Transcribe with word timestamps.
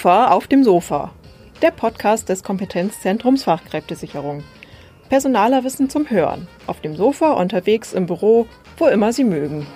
KOFA 0.00 0.28
auf 0.28 0.46
dem 0.46 0.64
Sofa, 0.64 1.12
der 1.60 1.72
Podcast 1.72 2.30
des 2.30 2.42
Kompetenzzentrums 2.42 3.44
Fachkräftesicherung. 3.44 4.42
Personaler 5.10 5.62
Wissen 5.62 5.90
zum 5.90 6.08
Hören, 6.08 6.48
auf 6.66 6.80
dem 6.80 6.96
Sofa, 6.96 7.32
unterwegs, 7.32 7.92
im 7.92 8.06
Büro, 8.06 8.46
wo 8.78 8.86
immer 8.86 9.12
Sie 9.12 9.24
mögen. 9.24 9.66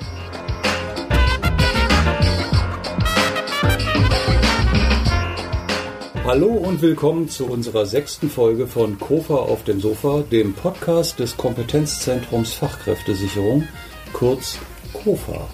Hallo 6.25 6.54
und 6.54 6.80
willkommen 6.80 7.29
zu 7.29 7.45
unserer 7.45 7.84
sechsten 7.84 8.30
Folge 8.30 8.66
von 8.66 8.98
KOFA 8.98 9.34
auf 9.34 9.64
dem 9.64 9.79
Sofa, 9.79 10.25
dem 10.32 10.54
Podcast 10.54 11.18
des 11.18 11.36
Kompetenzzentrums 11.36 12.54
Fachkräftesicherung, 12.54 13.68
kurz 14.14 14.59
KOFA. 14.95 15.46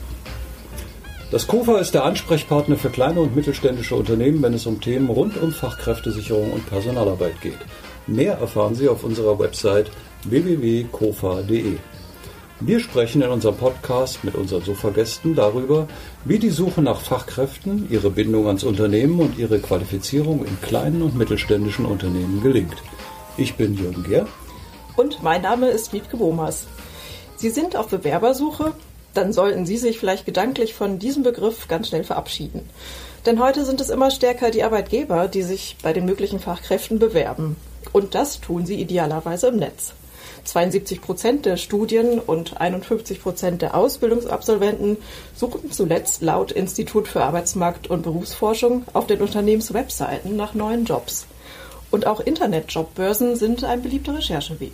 Das 1.31 1.47
KOFA 1.47 1.79
ist 1.79 1.95
der 1.95 2.05
Ansprechpartner 2.05 2.77
für 2.77 2.91
kleine 2.91 3.21
und 3.21 3.37
mittelständische 3.37 3.95
Unternehmen, 3.95 4.43
wenn 4.43 4.53
es 4.53 4.67
um 4.67 4.81
Themen 4.81 5.09
rund 5.09 5.41
um 5.41 5.53
Fachkräftesicherung 5.53 6.51
und 6.51 6.69
Personalarbeit 6.69 7.41
geht. 7.41 7.59
Mehr 8.09 8.39
erfahren 8.39 8.75
Sie 8.75 8.89
auf 8.89 9.05
unserer 9.05 9.39
Website 9.39 9.93
www.kofa.de. 10.25 11.77
Wir 12.59 12.81
sprechen 12.81 13.23
in 13.23 13.31
unserem 13.31 13.57
Podcast 13.57 14.25
mit 14.25 14.35
unseren 14.35 14.65
Sofa-Gästen 14.65 15.37
darüber, 15.37 15.87
wie 16.25 16.41
die 16.41 16.51
Suche 16.51 16.83
nach 16.83 17.01
Fachkräften, 17.01 17.87
ihre 17.91 18.11
Bindung 18.11 18.49
ans 18.49 18.65
Unternehmen 18.65 19.21
und 19.21 19.39
ihre 19.39 19.61
Qualifizierung 19.61 20.45
in 20.45 20.61
kleinen 20.61 21.01
und 21.01 21.17
mittelständischen 21.17 21.87
Unternehmen 21.87 22.43
gelingt. 22.43 22.77
Ich 23.37 23.55
bin 23.55 23.75
Jürgen 23.75 24.03
Gehr. 24.03 24.27
Und 24.97 25.23
mein 25.23 25.43
Name 25.43 25.69
ist 25.69 25.93
Wiebke 25.93 26.17
Bomas. 26.17 26.67
Sie 27.37 27.51
sind 27.51 27.77
auf 27.77 27.87
Bewerbersuche 27.87 28.75
dann 29.15 29.33
sollten 29.33 29.67
Sie 29.67 29.77
sich 29.77 29.99
vielleicht 29.99 30.27
gedanklich 30.27 30.75
von 30.75 30.99
diesem 30.99 31.23
Begriff 31.23 31.69
ganz 31.69 31.89
schnell 31.89 32.05
verabschieden. 32.05 32.69
Denn 33.27 33.41
heute 33.41 33.65
sind 33.65 33.81
es 33.81 33.91
immer 33.91 34.11
stärker 34.11 34.51
die 34.51 34.63
Arbeitgeber, 34.63 35.29
die 35.29 35.43
sich 35.43 35.77
bei 35.83 35.93
den 35.93 36.07
möglichen 36.07 36.41
Fachkräften 36.41 36.99
bewerben. 36.99 37.57
Und 37.93 38.15
das 38.15 38.41
tun 38.41 38.65
sie 38.67 38.81
idealerweise 38.81 39.49
im 39.49 39.57
Netz. 39.57 39.93
72 40.45 41.03
Prozent 41.03 41.45
der 41.45 41.59
Studien 41.59 42.19
und 42.19 42.61
51 42.61 43.21
Prozent 43.21 43.63
der 43.63 43.75
Ausbildungsabsolventen 43.75 44.97
suchen 45.35 45.71
zuletzt 45.71 46.23
laut 46.23 46.51
Institut 46.53 47.09
für 47.09 47.23
Arbeitsmarkt 47.23 47.89
und 47.89 48.03
Berufsforschung 48.03 48.85
auf 48.95 49.07
den 49.07 49.21
Unternehmenswebseiten 49.21 50.37
nach 50.37 50.55
neuen 50.55 50.87
Jobs. 50.87 51.27
Und 51.91 52.07
auch 52.07 52.21
Internetjobbörsen 52.21 53.37
sind 53.37 53.65
ein 53.65 53.83
beliebter 53.83 54.17
Rechercheweg. 54.17 54.73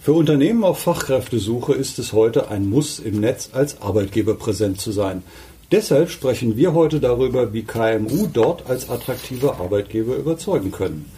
Für 0.00 0.12
Unternehmen 0.12 0.64
auf 0.64 0.78
Fachkräftesuche 0.78 1.74
ist 1.74 1.98
es 1.98 2.12
heute 2.12 2.50
ein 2.50 2.68
Muss, 2.68 2.98
im 2.98 3.20
Netz 3.20 3.50
als 3.52 3.82
Arbeitgeber 3.82 4.34
präsent 4.34 4.80
zu 4.80 4.92
sein. 4.92 5.22
Deshalb 5.70 6.10
sprechen 6.10 6.56
wir 6.56 6.72
heute 6.72 6.98
darüber, 6.98 7.52
wie 7.52 7.64
KMU 7.64 8.26
dort 8.32 8.70
als 8.70 8.88
attraktive 8.88 9.56
Arbeitgeber 9.56 10.16
überzeugen 10.16 10.70
können. 10.70 11.10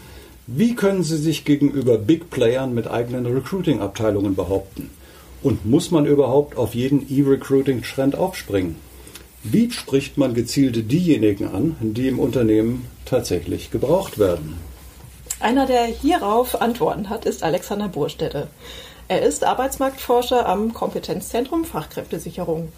Wie 0.47 0.75
können 0.75 1.05
sie 1.05 1.19
sich 1.19 1.45
gegenüber 1.45 1.98
Big 1.98 2.31
Playern 2.31 2.75
mit 2.75 2.91
eigenen 2.91 3.27
Recruiting-Abteilungen 3.27 4.34
behaupten? 4.34 4.91
Und 5.42 5.67
muss 5.67 5.91
man 5.91 6.06
überhaupt 6.06 6.56
auf 6.56 6.75
jeden 6.75 7.06
E-Recruiting-Trend 7.09 8.17
aufspringen? 8.17 8.77
Wie 9.44 9.70
spricht 9.70 10.19
man 10.19 10.34
gezielt 10.34 10.91
diejenigen 10.91 11.47
an, 11.47 11.77
die 11.81 12.09
im 12.09 12.19
Unternehmen 12.19 12.87
tatsächlich 13.05 13.70
gebraucht 13.70 14.19
werden? 14.19 14.70
Einer, 15.41 15.65
der 15.65 15.85
hierauf 15.85 16.61
Antworten 16.61 17.09
hat, 17.09 17.25
ist 17.25 17.43
Alexander 17.43 17.89
Burstädte. 17.89 18.49
Er 19.09 19.23
ist 19.23 19.43
Arbeitsmarktforscher 19.43 20.47
am 20.47 20.75
Kompetenzzentrum 20.75 21.65
Fachkräftesicherung. 21.65 22.71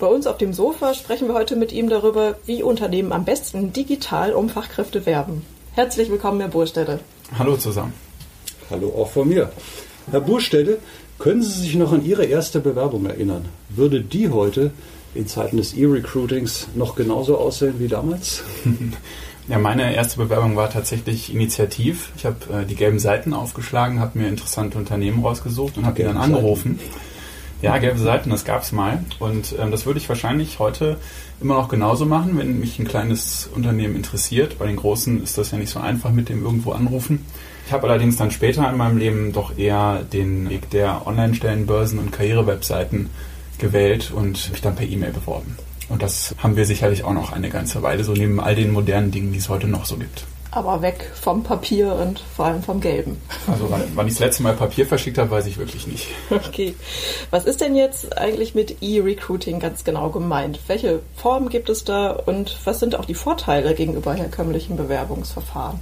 Bei 0.00 0.08
uns 0.08 0.26
auf 0.26 0.36
dem 0.36 0.52
Sofa 0.52 0.94
sprechen 0.94 1.28
wir 1.28 1.34
heute 1.34 1.54
mit 1.54 1.70
ihm 1.70 1.88
darüber, 1.88 2.36
wie 2.46 2.64
Unternehmen 2.64 3.12
am 3.12 3.24
besten 3.24 3.72
digital 3.72 4.32
um 4.32 4.48
Fachkräfte 4.48 5.06
werben. 5.06 5.46
Herzlich 5.74 6.10
willkommen, 6.10 6.40
Herr 6.40 6.48
Burstädte. 6.48 6.98
Hallo 7.38 7.56
zusammen. 7.56 7.92
Hallo 8.70 8.92
auch 8.98 9.10
von 9.10 9.28
mir. 9.28 9.52
Herr 10.10 10.20
Burstädte, 10.20 10.80
können 11.20 11.44
Sie 11.44 11.60
sich 11.60 11.76
noch 11.76 11.92
an 11.92 12.04
Ihre 12.04 12.24
erste 12.24 12.58
Bewerbung 12.58 13.06
erinnern? 13.06 13.48
Würde 13.68 14.00
die 14.00 14.30
heute 14.30 14.72
in 15.14 15.28
Zeiten 15.28 15.58
des 15.58 15.74
E-Recruitings 15.74 16.66
noch 16.74 16.96
genauso 16.96 17.38
aussehen 17.38 17.74
wie 17.78 17.88
damals? 17.88 18.42
Ja, 19.50 19.58
meine 19.58 19.96
erste 19.96 20.18
Bewerbung 20.18 20.54
war 20.54 20.70
tatsächlich 20.70 21.34
initiativ. 21.34 22.12
Ich 22.16 22.24
habe 22.24 22.36
äh, 22.52 22.64
die 22.64 22.76
gelben 22.76 23.00
Seiten 23.00 23.34
aufgeschlagen, 23.34 23.98
habe 23.98 24.16
mir 24.16 24.28
interessante 24.28 24.78
Unternehmen 24.78 25.24
rausgesucht 25.24 25.76
und 25.76 25.86
habe 25.86 25.96
die 25.96 26.04
dann 26.04 26.16
angerufen. 26.16 26.78
Seiten. 26.78 26.90
Ja, 27.60 27.76
gelbe 27.78 27.98
Seiten, 27.98 28.30
das 28.30 28.44
gab 28.44 28.62
es 28.62 28.70
mal. 28.70 29.04
Und 29.18 29.56
ähm, 29.58 29.72
das 29.72 29.86
würde 29.86 29.98
ich 29.98 30.08
wahrscheinlich 30.08 30.60
heute 30.60 30.98
immer 31.40 31.54
noch 31.54 31.68
genauso 31.68 32.06
machen, 32.06 32.38
wenn 32.38 32.60
mich 32.60 32.78
ein 32.78 32.86
kleines 32.86 33.50
Unternehmen 33.52 33.96
interessiert. 33.96 34.56
Bei 34.56 34.66
den 34.66 34.76
großen 34.76 35.20
ist 35.20 35.36
das 35.36 35.50
ja 35.50 35.58
nicht 35.58 35.70
so 35.70 35.80
einfach 35.80 36.12
mit 36.12 36.28
dem 36.28 36.44
irgendwo 36.44 36.70
anrufen. 36.70 37.26
Ich 37.66 37.72
habe 37.72 37.88
allerdings 37.88 38.14
dann 38.14 38.30
später 38.30 38.70
in 38.70 38.76
meinem 38.76 38.98
Leben 38.98 39.32
doch 39.32 39.58
eher 39.58 40.04
den 40.12 40.48
Weg 40.48 40.70
der 40.70 41.08
Online-Stellenbörsen 41.08 41.98
und 41.98 42.12
Karrierewebseiten 42.12 43.10
gewählt 43.58 44.12
und 44.14 44.52
mich 44.52 44.60
dann 44.60 44.76
per 44.76 44.86
E-Mail 44.86 45.10
beworben. 45.10 45.56
Und 45.90 46.02
das 46.02 46.34
haben 46.38 46.56
wir 46.56 46.64
sicherlich 46.64 47.04
auch 47.04 47.12
noch 47.12 47.32
eine 47.32 47.50
ganze 47.50 47.82
Weile, 47.82 48.04
so 48.04 48.12
neben 48.12 48.40
all 48.40 48.54
den 48.54 48.72
modernen 48.72 49.10
Dingen, 49.10 49.32
die 49.32 49.38
es 49.38 49.48
heute 49.48 49.66
noch 49.66 49.84
so 49.84 49.96
gibt. 49.96 50.24
Aber 50.52 50.82
weg 50.82 51.10
vom 51.14 51.42
Papier 51.42 51.94
und 51.94 52.20
vor 52.36 52.46
allem 52.46 52.62
vom 52.62 52.80
Gelben. 52.80 53.18
Also 53.46 53.70
wann, 53.70 53.82
wann 53.94 54.06
ich 54.06 54.14
das 54.14 54.20
letzte 54.20 54.42
Mal 54.42 54.54
Papier 54.54 54.86
verschickt 54.86 55.18
habe, 55.18 55.30
weiß 55.30 55.46
ich 55.46 55.58
wirklich 55.58 55.86
nicht. 55.86 56.08
Okay. 56.30 56.74
Was 57.30 57.44
ist 57.44 57.60
denn 57.60 57.76
jetzt 57.76 58.16
eigentlich 58.18 58.54
mit 58.54 58.82
E-Recruiting 58.82 59.60
ganz 59.60 59.84
genau 59.84 60.10
gemeint? 60.10 60.58
Welche 60.66 61.00
Formen 61.16 61.48
gibt 61.48 61.68
es 61.68 61.84
da 61.84 62.10
und 62.10 62.58
was 62.64 62.80
sind 62.80 62.96
auch 62.96 63.04
die 63.04 63.14
Vorteile 63.14 63.74
gegenüber 63.74 64.14
herkömmlichen 64.14 64.76
Bewerbungsverfahren? 64.76 65.78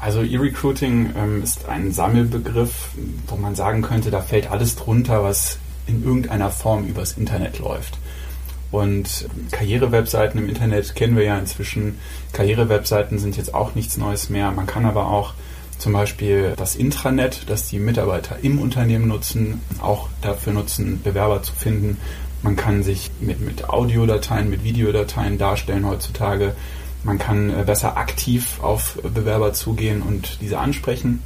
Also 0.00 0.22
E-Recruiting 0.22 1.14
ähm, 1.16 1.42
ist 1.42 1.66
ein 1.68 1.92
Sammelbegriff, 1.92 2.90
wo 3.26 3.36
man 3.36 3.54
sagen 3.54 3.82
könnte, 3.82 4.10
da 4.10 4.20
fällt 4.20 4.50
alles 4.50 4.76
drunter, 4.76 5.22
was 5.22 5.58
in 5.86 6.04
irgendeiner 6.04 6.50
Form 6.50 6.86
übers 6.86 7.12
Internet 7.12 7.58
läuft. 7.58 7.98
Und 8.70 9.28
Karrierewebseiten 9.52 10.40
im 10.40 10.48
Internet 10.48 10.94
kennen 10.94 11.16
wir 11.16 11.24
ja 11.24 11.38
inzwischen. 11.38 11.98
Karrierewebseiten 12.32 13.18
sind 13.18 13.36
jetzt 13.36 13.54
auch 13.54 13.74
nichts 13.74 13.96
Neues 13.96 14.30
mehr. 14.30 14.50
Man 14.50 14.66
kann 14.66 14.84
aber 14.84 15.08
auch 15.08 15.34
zum 15.78 15.92
Beispiel 15.92 16.54
das 16.56 16.76
Intranet, 16.76 17.42
das 17.48 17.68
die 17.68 17.78
Mitarbeiter 17.78 18.38
im 18.42 18.58
Unternehmen 18.58 19.08
nutzen, 19.08 19.60
auch 19.80 20.08
dafür 20.22 20.52
nutzen, 20.52 21.02
Bewerber 21.02 21.42
zu 21.42 21.52
finden. 21.52 21.98
Man 22.42 22.56
kann 22.56 22.82
sich 22.82 23.10
mit, 23.20 23.40
mit 23.40 23.68
Audiodateien, 23.68 24.50
mit 24.50 24.64
Videodateien 24.64 25.38
darstellen 25.38 25.86
heutzutage. 25.86 26.54
Man 27.02 27.18
kann 27.18 27.50
äh, 27.50 27.64
besser 27.64 27.96
aktiv 27.96 28.60
auf 28.62 28.98
Bewerber 29.02 29.52
zugehen 29.52 30.02
und 30.02 30.38
diese 30.40 30.58
ansprechen 30.58 31.22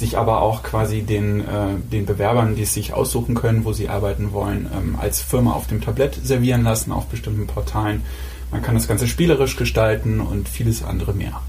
sich 0.00 0.18
aber 0.18 0.42
auch 0.42 0.64
quasi 0.64 1.02
den, 1.02 1.40
äh, 1.40 1.76
den 1.92 2.06
Bewerbern, 2.06 2.56
die 2.56 2.62
es 2.62 2.74
sich 2.74 2.92
aussuchen 2.92 3.34
können, 3.34 3.64
wo 3.64 3.72
sie 3.72 3.88
arbeiten 3.88 4.32
wollen, 4.32 4.68
ähm, 4.76 4.96
als 4.98 5.20
Firma 5.20 5.52
auf 5.52 5.68
dem 5.68 5.80
Tablett 5.80 6.18
servieren 6.24 6.64
lassen 6.64 6.90
auf 6.90 7.06
bestimmten 7.06 7.46
Portalen. 7.46 8.02
Man 8.50 8.62
kann 8.62 8.74
das 8.74 8.88
Ganze 8.88 9.06
spielerisch 9.06 9.56
gestalten 9.56 10.20
und 10.20 10.48
vieles 10.48 10.82
andere 10.82 11.12
mehr. 11.12 11.40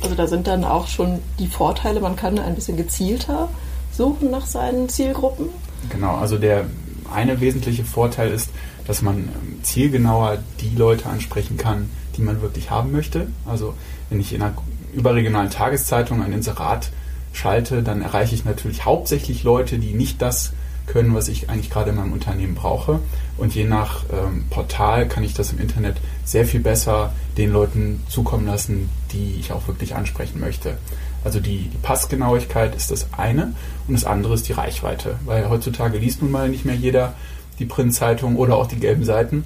Also 0.00 0.14
da 0.14 0.26
sind 0.26 0.46
dann 0.46 0.64
auch 0.64 0.86
schon 0.86 1.18
die 1.38 1.48
Vorteile, 1.48 2.00
man 2.00 2.16
kann 2.16 2.38
ein 2.38 2.54
bisschen 2.54 2.76
gezielter 2.76 3.48
suchen 3.92 4.30
nach 4.30 4.46
seinen 4.46 4.88
Zielgruppen. 4.88 5.48
Genau, 5.90 6.16
also 6.16 6.38
der 6.38 6.66
eine 7.12 7.40
wesentliche 7.40 7.84
Vorteil 7.84 8.30
ist, 8.30 8.50
dass 8.86 9.02
man 9.02 9.16
ähm, 9.16 9.58
zielgenauer 9.62 10.38
die 10.60 10.74
Leute 10.76 11.06
ansprechen 11.08 11.56
kann, 11.56 11.90
die 12.16 12.22
man 12.22 12.40
wirklich 12.40 12.70
haben 12.70 12.92
möchte. 12.92 13.26
Also 13.44 13.74
wenn 14.08 14.20
ich 14.20 14.32
in 14.32 14.42
einer 14.42 14.54
überregionalen 14.94 15.50
Tageszeitung 15.50 16.22
ein 16.22 16.32
Inserat 16.32 16.90
schalte, 17.32 17.82
dann 17.82 18.02
erreiche 18.02 18.34
ich 18.34 18.44
natürlich 18.44 18.84
hauptsächlich 18.84 19.42
Leute, 19.42 19.78
die 19.78 19.94
nicht 19.94 20.20
das 20.22 20.52
können, 20.86 21.14
was 21.14 21.28
ich 21.28 21.50
eigentlich 21.50 21.70
gerade 21.70 21.90
in 21.90 21.96
meinem 21.96 22.12
Unternehmen 22.12 22.54
brauche. 22.54 23.00
Und 23.36 23.54
je 23.54 23.64
nach 23.64 24.04
ähm, 24.10 24.46
Portal 24.50 25.06
kann 25.06 25.22
ich 25.22 25.34
das 25.34 25.52
im 25.52 25.60
Internet 25.60 25.96
sehr 26.24 26.44
viel 26.44 26.60
besser 26.60 27.12
den 27.36 27.52
Leuten 27.52 28.02
zukommen 28.08 28.46
lassen, 28.46 28.88
die 29.12 29.36
ich 29.38 29.52
auch 29.52 29.68
wirklich 29.68 29.94
ansprechen 29.94 30.40
möchte. 30.40 30.78
Also 31.24 31.40
die, 31.40 31.68
die 31.68 31.78
Passgenauigkeit 31.78 32.74
ist 32.74 32.90
das 32.90 33.08
eine 33.16 33.54
und 33.86 33.94
das 33.94 34.04
andere 34.04 34.34
ist 34.34 34.48
die 34.48 34.52
Reichweite, 34.52 35.16
weil 35.24 35.48
heutzutage 35.48 35.98
liest 35.98 36.22
nun 36.22 36.30
mal 36.30 36.48
nicht 36.48 36.64
mehr 36.64 36.74
jeder 36.74 37.14
die 37.58 37.66
Printzeitung 37.66 38.36
oder 38.36 38.56
auch 38.56 38.66
die 38.66 38.78
gelben 38.78 39.04
Seiten 39.04 39.44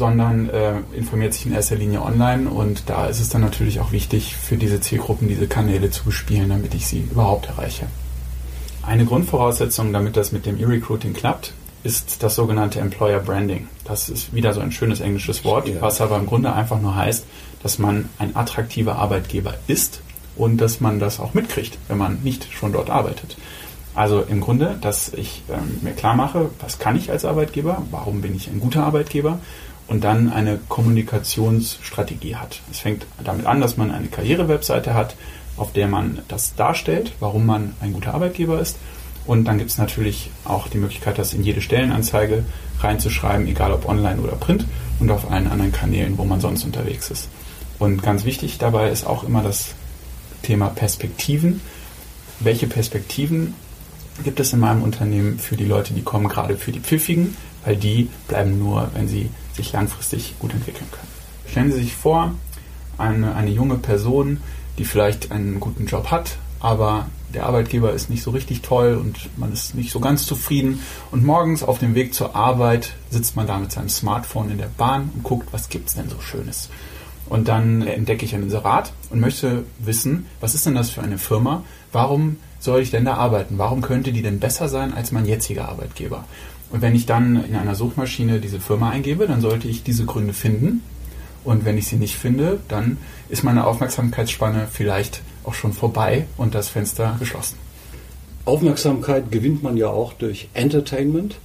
sondern 0.00 0.48
äh, 0.48 0.72
informiert 0.96 1.34
sich 1.34 1.44
in 1.44 1.52
erster 1.52 1.76
Linie 1.76 2.00
online 2.00 2.48
und 2.48 2.88
da 2.88 3.06
ist 3.06 3.20
es 3.20 3.28
dann 3.28 3.42
natürlich 3.42 3.80
auch 3.80 3.92
wichtig, 3.92 4.34
für 4.34 4.56
diese 4.56 4.80
Zielgruppen 4.80 5.28
diese 5.28 5.46
Kanäle 5.46 5.90
zu 5.90 6.04
bespielen, 6.04 6.48
damit 6.48 6.74
ich 6.74 6.86
sie 6.86 7.00
überhaupt 7.02 7.48
erreiche. 7.48 7.86
Eine 8.82 9.04
Grundvoraussetzung, 9.04 9.92
damit 9.92 10.16
das 10.16 10.32
mit 10.32 10.46
dem 10.46 10.58
E-Recruiting 10.58 11.12
klappt, 11.12 11.52
ist 11.84 12.22
das 12.22 12.34
sogenannte 12.34 12.80
Employer 12.80 13.20
Branding. 13.20 13.68
Das 13.84 14.08
ist 14.08 14.34
wieder 14.34 14.54
so 14.54 14.60
ein 14.60 14.72
schönes 14.72 15.00
englisches 15.00 15.44
Wort, 15.44 15.68
ja. 15.68 15.82
was 15.82 16.00
aber 16.00 16.16
im 16.16 16.24
Grunde 16.24 16.50
einfach 16.54 16.80
nur 16.80 16.96
heißt, 16.96 17.26
dass 17.62 17.78
man 17.78 18.08
ein 18.18 18.34
attraktiver 18.34 18.96
Arbeitgeber 18.96 19.54
ist 19.66 20.00
und 20.34 20.62
dass 20.62 20.80
man 20.80 20.98
das 20.98 21.20
auch 21.20 21.34
mitkriegt, 21.34 21.76
wenn 21.88 21.98
man 21.98 22.20
nicht 22.22 22.50
schon 22.54 22.72
dort 22.72 22.88
arbeitet. 22.88 23.36
Also 23.94 24.22
im 24.22 24.40
Grunde, 24.40 24.78
dass 24.80 25.12
ich 25.12 25.42
ähm, 25.50 25.80
mir 25.82 25.92
klar 25.92 26.14
mache, 26.14 26.48
was 26.60 26.78
kann 26.78 26.96
ich 26.96 27.10
als 27.10 27.26
Arbeitgeber, 27.26 27.82
warum 27.90 28.22
bin 28.22 28.34
ich 28.34 28.48
ein 28.48 28.60
guter 28.60 28.84
Arbeitgeber 28.84 29.40
und 29.90 30.04
dann 30.04 30.32
eine 30.32 30.60
Kommunikationsstrategie 30.68 32.36
hat. 32.36 32.60
Es 32.70 32.78
fängt 32.78 33.06
damit 33.24 33.44
an, 33.44 33.60
dass 33.60 33.76
man 33.76 33.90
eine 33.90 34.06
Karrierewebseite 34.06 34.94
hat, 34.94 35.16
auf 35.56 35.72
der 35.72 35.88
man 35.88 36.20
das 36.28 36.54
darstellt, 36.54 37.12
warum 37.18 37.44
man 37.44 37.74
ein 37.80 37.92
guter 37.92 38.14
Arbeitgeber 38.14 38.60
ist. 38.60 38.78
Und 39.26 39.46
dann 39.46 39.58
gibt 39.58 39.70
es 39.70 39.78
natürlich 39.78 40.30
auch 40.44 40.68
die 40.68 40.78
Möglichkeit, 40.78 41.18
das 41.18 41.34
in 41.34 41.42
jede 41.42 41.60
Stellenanzeige 41.60 42.44
reinzuschreiben, 42.78 43.48
egal 43.48 43.72
ob 43.72 43.88
online 43.88 44.20
oder 44.20 44.36
print 44.36 44.64
und 45.00 45.10
auf 45.10 45.28
allen 45.28 45.48
anderen 45.48 45.72
Kanälen, 45.72 46.18
wo 46.18 46.24
man 46.24 46.40
sonst 46.40 46.62
unterwegs 46.62 47.10
ist. 47.10 47.28
Und 47.80 48.00
ganz 48.00 48.24
wichtig 48.24 48.58
dabei 48.58 48.90
ist 48.90 49.04
auch 49.04 49.24
immer 49.24 49.42
das 49.42 49.74
Thema 50.42 50.68
Perspektiven. 50.68 51.60
Welche 52.38 52.68
Perspektiven 52.68 53.54
gibt 54.22 54.38
es 54.38 54.52
in 54.52 54.60
meinem 54.60 54.84
Unternehmen 54.84 55.40
für 55.40 55.56
die 55.56 55.64
Leute, 55.64 55.94
die 55.94 56.02
kommen, 56.02 56.28
gerade 56.28 56.56
für 56.56 56.70
die 56.70 56.80
Pfiffigen, 56.80 57.36
weil 57.64 57.76
die 57.76 58.08
bleiben 58.28 58.56
nur, 58.58 58.88
wenn 58.94 59.08
sie 59.08 59.30
sich 59.54 59.72
langfristig 59.72 60.34
gut 60.38 60.52
entwickeln 60.52 60.86
können. 60.90 61.08
Stellen 61.46 61.72
Sie 61.72 61.78
sich 61.78 61.96
vor, 61.96 62.34
eine, 62.98 63.34
eine 63.34 63.50
junge 63.50 63.76
Person, 63.76 64.40
die 64.78 64.84
vielleicht 64.84 65.32
einen 65.32 65.60
guten 65.60 65.86
Job 65.86 66.10
hat, 66.10 66.36
aber 66.60 67.06
der 67.34 67.46
Arbeitgeber 67.46 67.92
ist 67.92 68.10
nicht 68.10 68.22
so 68.22 68.30
richtig 68.30 68.62
toll 68.62 68.96
und 69.00 69.38
man 69.38 69.52
ist 69.52 69.74
nicht 69.74 69.92
so 69.92 70.00
ganz 70.00 70.26
zufrieden. 70.26 70.80
Und 71.10 71.24
morgens 71.24 71.62
auf 71.62 71.78
dem 71.78 71.94
Weg 71.94 72.12
zur 72.12 72.34
Arbeit 72.34 72.94
sitzt 73.10 73.36
man 73.36 73.46
da 73.46 73.58
mit 73.58 73.72
seinem 73.72 73.88
Smartphone 73.88 74.50
in 74.50 74.58
der 74.58 74.70
Bahn 74.76 75.10
und 75.14 75.22
guckt, 75.22 75.48
was 75.52 75.68
gibt 75.68 75.88
es 75.88 75.94
denn 75.94 76.08
so 76.08 76.20
Schönes. 76.20 76.68
Und 77.28 77.46
dann 77.46 77.82
entdecke 77.82 78.24
ich 78.24 78.34
ein 78.34 78.42
Inserat 78.42 78.92
und 79.10 79.20
möchte 79.20 79.64
wissen, 79.78 80.26
was 80.40 80.54
ist 80.54 80.66
denn 80.66 80.74
das 80.74 80.90
für 80.90 81.02
eine 81.02 81.18
Firma? 81.18 81.62
Warum 81.92 82.38
soll 82.58 82.80
ich 82.80 82.90
denn 82.90 83.04
da 83.04 83.14
arbeiten? 83.14 83.56
Warum 83.56 83.82
könnte 83.82 84.12
die 84.12 84.22
denn 84.22 84.40
besser 84.40 84.68
sein 84.68 84.92
als 84.92 85.12
mein 85.12 85.26
jetziger 85.26 85.68
Arbeitgeber? 85.68 86.24
Und 86.70 86.82
wenn 86.82 86.94
ich 86.94 87.06
dann 87.06 87.44
in 87.44 87.56
einer 87.56 87.74
Suchmaschine 87.74 88.40
diese 88.40 88.60
Firma 88.60 88.90
eingebe, 88.90 89.26
dann 89.26 89.40
sollte 89.40 89.68
ich 89.68 89.82
diese 89.82 90.04
Gründe 90.04 90.32
finden. 90.32 90.82
Und 91.44 91.64
wenn 91.64 91.78
ich 91.78 91.86
sie 91.86 91.96
nicht 91.96 92.16
finde, 92.16 92.60
dann 92.68 92.98
ist 93.28 93.44
meine 93.44 93.66
Aufmerksamkeitsspanne 93.66 94.68
vielleicht 94.70 95.22
auch 95.44 95.54
schon 95.54 95.72
vorbei 95.72 96.26
und 96.36 96.54
das 96.54 96.68
Fenster 96.68 97.16
geschlossen. 97.18 97.56
Aufmerksamkeit 98.44 99.30
gewinnt 99.30 99.62
man 99.62 99.76
ja 99.76 99.88
auch 99.88 100.12
durch 100.12 100.48
Entertainment. 100.54 101.36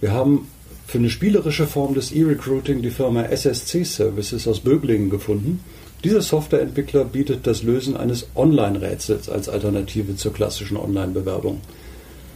Wir 0.00 0.12
haben 0.12 0.48
für 0.86 0.98
eine 0.98 1.10
spielerische 1.10 1.66
Form 1.66 1.94
des 1.94 2.12
E-Recruiting 2.12 2.82
die 2.82 2.90
Firma 2.90 3.24
SSC 3.24 3.84
Services 3.84 4.48
aus 4.48 4.60
Böblingen 4.60 5.10
gefunden. 5.10 5.60
Dieser 6.04 6.22
Softwareentwickler 6.22 7.04
bietet 7.04 7.46
das 7.46 7.62
Lösen 7.62 7.96
eines 7.96 8.28
Online-Rätsels 8.34 9.28
als 9.28 9.48
Alternative 9.48 10.16
zur 10.16 10.32
klassischen 10.32 10.76
Online-Bewerbung. 10.76 11.60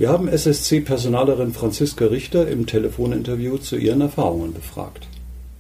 Wir 0.02 0.08
haben 0.08 0.26
SSC-Personalerin 0.26 1.52
Franziska 1.52 2.06
Richter 2.06 2.48
im 2.48 2.66
Telefoninterview 2.66 3.58
zu 3.58 3.76
ihren 3.76 4.00
Erfahrungen 4.00 4.52
befragt. 4.52 5.06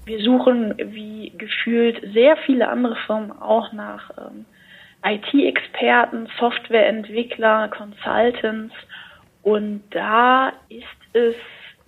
Wir 0.04 0.18
suchen, 0.18 0.74
wie 0.78 1.30
gefühlt 1.38 2.02
sehr 2.12 2.36
viele 2.44 2.68
andere 2.68 2.96
Firmen, 3.06 3.30
auch 3.30 3.72
nach 3.72 4.10
ähm, 4.18 4.44
IT-Experten, 5.04 6.26
Softwareentwickler, 6.40 7.68
Consultants. 7.68 8.74
Und 9.44 9.84
da 9.90 10.48
ist 10.68 11.12
es 11.12 11.36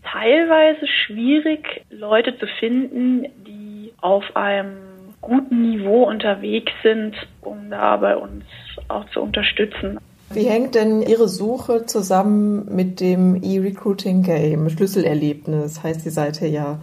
teilweise 0.05 0.87
schwierig, 0.87 1.83
Leute 1.91 2.39
zu 2.39 2.47
finden, 2.61 3.25
die 3.45 3.93
auf 4.01 4.37
einem 4.37 4.77
guten 5.21 5.71
Niveau 5.71 6.05
unterwegs 6.05 6.71
sind, 6.85 7.17
um 7.41 7.69
da 7.69 7.97
bei 7.97 8.17
uns 8.17 8.45
auch 8.87 9.07
zu 9.11 9.21
unterstützen. 9.23 9.99
Wie 10.35 10.49
hängt 10.49 10.75
denn 10.75 11.01
Ihre 11.01 11.29
Suche 11.29 11.87
zusammen 11.87 12.67
mit 12.75 13.01
dem 13.01 13.41
E-Recruiting 13.41 14.25
Game? 14.25 14.69
Schlüsselerlebnis 14.69 15.85
heißt 15.85 16.05
die 16.05 16.11
Seite 16.11 16.49
ja. 16.49 16.81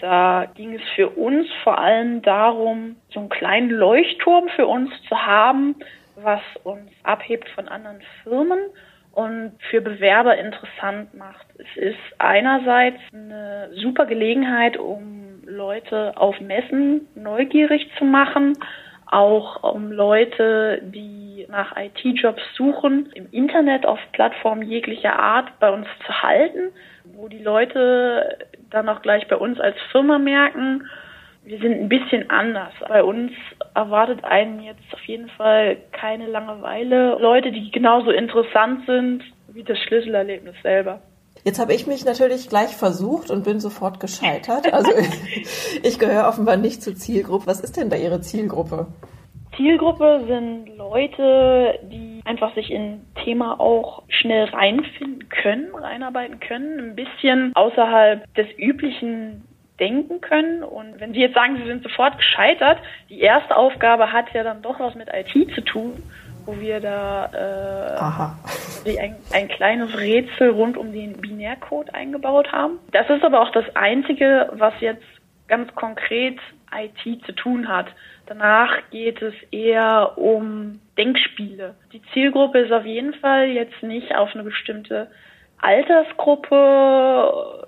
Da 0.00 0.46
ging 0.54 0.74
es 0.74 0.82
für 0.94 1.08
uns 1.08 1.46
vor 1.62 1.78
allem 1.78 2.20
darum, 2.20 2.96
so 3.10 3.20
einen 3.20 3.30
kleinen 3.30 3.70
Leuchtturm 3.70 4.48
für 4.54 4.66
uns 4.66 4.90
zu 5.08 5.16
haben, 5.16 5.76
was 6.16 6.42
uns 6.62 6.90
abhebt 7.04 7.48
von 7.54 7.68
anderen 7.68 8.02
Firmen 8.22 8.58
und 9.12 9.52
für 9.70 9.80
Bewerber 9.80 10.36
interessant 10.36 11.14
macht. 11.14 11.46
Es 11.56 11.82
ist 11.82 11.98
einerseits 12.18 12.98
eine 13.14 13.70
super 13.76 14.04
Gelegenheit, 14.04 14.76
um 14.76 15.42
Leute 15.46 16.12
auf 16.16 16.38
Messen 16.38 17.08
neugierig 17.14 17.88
zu 17.96 18.04
machen, 18.04 18.58
auch 19.06 19.62
um 19.62 19.90
Leute, 19.90 20.82
die 20.82 21.23
nach 21.48 21.76
IT-Jobs 21.76 22.42
suchen, 22.56 23.10
im 23.14 23.28
Internet 23.30 23.86
auf 23.86 23.98
Plattformen 24.12 24.62
jeglicher 24.62 25.18
Art 25.18 25.58
bei 25.60 25.70
uns 25.70 25.86
zu 26.06 26.22
halten, 26.22 26.72
wo 27.04 27.28
die 27.28 27.42
Leute 27.42 28.38
dann 28.70 28.88
auch 28.88 29.02
gleich 29.02 29.28
bei 29.28 29.36
uns 29.36 29.60
als 29.60 29.76
Firma 29.92 30.18
merken, 30.18 30.88
wir 31.44 31.58
sind 31.58 31.72
ein 31.72 31.88
bisschen 31.88 32.30
anders. 32.30 32.72
Bei 32.88 33.02
uns 33.04 33.32
erwartet 33.74 34.24
einen 34.24 34.62
jetzt 34.62 34.80
auf 34.92 35.04
jeden 35.04 35.28
Fall 35.28 35.76
keine 35.92 36.26
Langeweile. 36.26 37.18
Leute, 37.20 37.52
die 37.52 37.70
genauso 37.70 38.10
interessant 38.10 38.86
sind 38.86 39.22
wie 39.48 39.62
das 39.62 39.78
Schlüsselerlebnis 39.78 40.54
selber. 40.62 41.00
Jetzt 41.44 41.58
habe 41.58 41.74
ich 41.74 41.86
mich 41.86 42.04
natürlich 42.06 42.48
gleich 42.48 42.74
versucht 42.74 43.30
und 43.30 43.44
bin 43.44 43.60
sofort 43.60 44.00
gescheitert. 44.00 44.72
Also 44.72 44.90
ich 45.82 45.98
gehöre 45.98 46.28
offenbar 46.28 46.56
nicht 46.56 46.82
zur 46.82 46.94
Zielgruppe. 46.94 47.46
Was 47.46 47.60
ist 47.60 47.76
denn 47.76 47.90
da 47.90 47.96
Ihre 47.96 48.22
Zielgruppe? 48.22 48.86
Zielgruppe 49.56 50.24
sind 50.26 50.76
Leute, 50.76 51.78
die 51.82 52.20
einfach 52.24 52.54
sich 52.54 52.70
in 52.70 53.02
Thema 53.24 53.60
auch 53.60 54.02
schnell 54.08 54.44
reinfinden 54.44 55.28
können, 55.28 55.74
reinarbeiten 55.74 56.40
können, 56.40 56.78
ein 56.80 56.96
bisschen 56.96 57.52
außerhalb 57.54 58.32
des 58.34 58.46
üblichen 58.58 59.44
denken 59.80 60.20
können. 60.20 60.62
Und 60.62 61.00
wenn 61.00 61.12
Sie 61.12 61.20
jetzt 61.20 61.34
sagen, 61.34 61.56
Sie 61.56 61.66
sind 61.66 61.82
sofort 61.82 62.16
gescheitert, 62.16 62.78
die 63.08 63.20
erste 63.20 63.56
Aufgabe 63.56 64.12
hat 64.12 64.32
ja 64.32 64.42
dann 64.42 64.62
doch 64.62 64.78
was 64.80 64.94
mit 64.94 65.08
IT 65.12 65.54
zu 65.54 65.60
tun, 65.62 66.02
wo 66.46 66.60
wir 66.60 66.80
da 66.80 67.30
äh, 68.84 68.98
ein, 68.98 69.16
ein 69.32 69.48
kleines 69.48 69.98
Rätsel 69.98 70.50
rund 70.50 70.76
um 70.76 70.92
den 70.92 71.14
Binärcode 71.14 71.94
eingebaut 71.94 72.52
haben. 72.52 72.78
Das 72.92 73.08
ist 73.08 73.24
aber 73.24 73.40
auch 73.40 73.50
das 73.50 73.64
Einzige, 73.74 74.50
was 74.52 74.74
jetzt 74.80 75.02
ganz 75.48 75.74
konkret 75.74 76.38
IT 76.72 77.24
zu 77.24 77.32
tun 77.32 77.68
hat. 77.68 77.86
Danach 78.26 78.78
geht 78.90 79.20
es 79.22 79.34
eher 79.50 80.16
um 80.16 80.80
Denkspiele. 80.96 81.74
Die 81.92 82.00
Zielgruppe 82.12 82.60
ist 82.60 82.72
auf 82.72 82.86
jeden 82.86 83.14
Fall 83.14 83.48
jetzt 83.48 83.82
nicht 83.82 84.14
auf 84.14 84.32
eine 84.34 84.44
bestimmte 84.44 85.10
Altersgruppe 85.58 87.64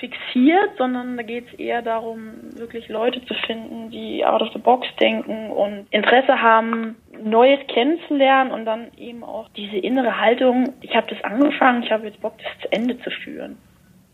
fixiert, 0.00 0.70
sondern 0.78 1.16
da 1.16 1.22
geht 1.22 1.46
es 1.52 1.58
eher 1.58 1.82
darum, 1.82 2.32
wirklich 2.56 2.88
Leute 2.88 3.24
zu 3.26 3.34
finden, 3.34 3.90
die 3.90 4.24
out 4.24 4.40
of 4.40 4.52
the 4.52 4.58
box 4.58 4.88
denken 4.98 5.50
und 5.50 5.86
Interesse 5.90 6.40
haben, 6.40 6.96
Neues 7.22 7.60
kennenzulernen 7.68 8.50
und 8.50 8.64
dann 8.64 8.88
eben 8.96 9.22
auch 9.22 9.50
diese 9.50 9.76
innere 9.76 10.18
Haltung, 10.18 10.72
ich 10.80 10.96
habe 10.96 11.14
das 11.14 11.22
angefangen, 11.22 11.82
ich 11.82 11.92
habe 11.92 12.06
jetzt 12.06 12.20
Bock, 12.22 12.34
das 12.38 12.62
zu 12.62 12.72
Ende 12.72 12.98
zu 13.00 13.10
führen. 13.10 13.58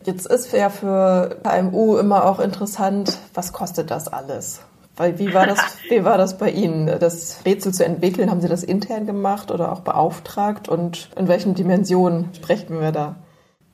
Jetzt 0.04 0.26
ist 0.26 0.52
ja 0.52 0.70
für 0.70 1.36
KMU 1.42 1.96
immer 1.96 2.24
auch 2.24 2.38
interessant, 2.38 3.18
was 3.34 3.52
kostet 3.52 3.90
das 3.90 4.08
alles? 4.08 4.64
Weil 4.96 5.18
wie 5.18 5.34
war 5.34 5.46
das, 5.46 5.78
wie 5.90 6.04
war 6.04 6.16
das 6.18 6.38
bei 6.38 6.50
Ihnen, 6.50 6.86
das 6.86 7.44
Rätsel 7.44 7.72
zu 7.72 7.84
entwickeln? 7.84 8.30
Haben 8.30 8.40
Sie 8.40 8.48
das 8.48 8.62
intern 8.62 9.06
gemacht 9.06 9.50
oder 9.50 9.72
auch 9.72 9.80
beauftragt? 9.80 10.68
Und 10.68 11.10
in 11.16 11.28
welchen 11.28 11.54
Dimensionen 11.54 12.32
sprechen 12.34 12.80
wir 12.80 12.92
da? 12.92 13.16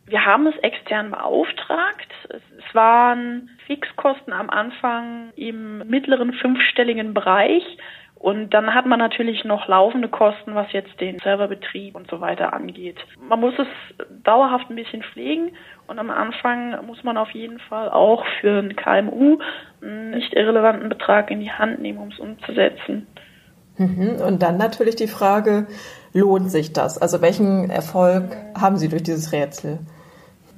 Wir 0.07 0.25
haben 0.25 0.47
es 0.47 0.57
extern 0.63 1.11
beauftragt. 1.11 2.13
Es 2.29 2.75
waren 2.75 3.51
Fixkosten 3.67 4.33
am 4.33 4.51
Anfang 4.51 5.31
im 5.37 5.79
mittleren 5.89 6.33
fünfstelligen 6.35 7.15
Bereich. 7.15 7.63
Und 8.23 8.51
dann 8.55 8.73
hat 8.73 8.87
man 8.87 9.01
natürlich 9.01 9.43
noch 9.43 9.67
laufende 9.67 10.09
Kosten, 10.09 10.55
was 10.55 10.71
jetzt 10.71 11.01
den 11.01 11.19
Serverbetrieb 11.19 11.97
und 11.97 12.09
so 12.09 12.21
weiter 12.21 12.53
angeht. 12.53 12.97
Man 13.29 13.41
muss 13.41 13.55
es 13.59 13.67
dauerhaft 14.23 14.71
ein 14.71 14.77
bisschen 14.77 15.03
pflegen 15.03 15.51
und 15.89 15.99
am 15.99 16.09
Anfang 16.09 16.87
muss 16.87 17.03
man 17.03 17.17
auf 17.17 17.33
jeden 17.33 17.59
Fall 17.59 17.91
auch 17.91 18.25
für 18.41 18.61
ein 18.61 18.77
KMU 18.77 19.39
einen 19.83 20.13
nicht 20.13 20.35
irrelevanten 20.35 20.89
Betrag 20.89 21.33
in 21.33 21.41
die 21.41 21.51
Hand 21.51 21.83
nehmen, 21.83 21.99
um 21.99 22.11
es 22.11 22.21
umzusetzen. 22.21 23.09
Mhm. 23.77 24.21
Und 24.25 24.41
dann 24.41 24.57
natürlich 24.57 24.95
die 24.95 25.09
Frage, 25.09 25.67
lohnt 26.13 26.49
sich 26.49 26.73
das? 26.73 27.03
Also 27.03 27.23
welchen 27.23 27.71
Erfolg 27.71 28.37
haben 28.57 28.77
Sie 28.77 28.89
durch 28.89 29.03
dieses 29.03 29.33
Rätsel? 29.33 29.81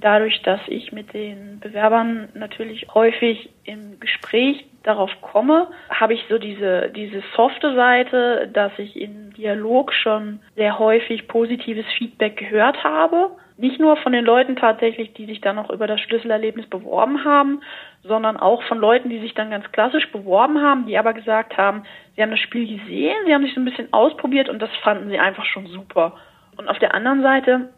dadurch, 0.04 0.42
dass 0.42 0.60
ich 0.66 0.92
mit 0.92 1.14
den 1.14 1.60
Bewerbern 1.60 2.28
natürlich 2.34 2.88
häufig 2.92 3.48
im 3.64 3.98
Gespräch 4.00 4.66
darauf 4.84 5.10
komme, 5.22 5.68
habe 5.88 6.14
ich 6.14 6.24
so 6.28 6.38
diese, 6.38 6.90
diese 6.94 7.22
softe 7.34 7.74
Seite, 7.74 8.48
dass 8.52 8.72
ich 8.78 9.00
im 9.00 9.32
Dialog 9.32 9.92
schon 9.92 10.40
sehr 10.54 10.78
häufig 10.78 11.26
positives 11.26 11.86
Feedback 11.98 12.36
gehört 12.36 12.84
habe. 12.84 13.30
Nicht 13.56 13.80
nur 13.80 13.96
von 13.96 14.12
den 14.12 14.24
Leuten 14.24 14.56
tatsächlich, 14.56 15.14
die 15.14 15.26
sich 15.26 15.40
dann 15.40 15.56
noch 15.56 15.70
über 15.70 15.86
das 15.86 16.00
Schlüsselerlebnis 16.00 16.66
beworben 16.66 17.24
haben, 17.24 17.62
sondern 18.02 18.36
auch 18.36 18.62
von 18.64 18.78
Leuten, 18.78 19.08
die 19.08 19.20
sich 19.20 19.34
dann 19.34 19.50
ganz 19.50 19.70
klassisch 19.72 20.10
beworben 20.12 20.60
haben, 20.60 20.86
die 20.86 20.98
aber 20.98 21.14
gesagt 21.14 21.56
haben, 21.56 21.84
sie 22.14 22.22
haben 22.22 22.30
das 22.30 22.40
Spiel 22.40 22.78
gesehen, 22.78 23.16
sie 23.24 23.32
haben 23.32 23.44
sich 23.44 23.54
so 23.54 23.60
ein 23.60 23.64
bisschen 23.64 23.92
ausprobiert 23.92 24.48
und 24.48 24.60
das 24.60 24.70
fanden 24.82 25.08
sie 25.08 25.18
einfach 25.18 25.46
schon 25.46 25.66
super. 25.66 26.16
Und 26.56 26.68
auf 26.68 26.78
der 26.78 26.94
anderen 26.94 27.22
Seite 27.22 27.70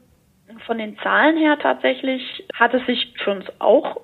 von 0.65 0.79
den 0.79 0.99
Zahlen 0.99 1.37
her 1.37 1.59
tatsächlich 1.59 2.45
hat 2.55 2.75
es 2.75 2.85
sich 2.87 3.15
für 3.23 3.33
uns 3.33 3.47
auch 3.59 4.01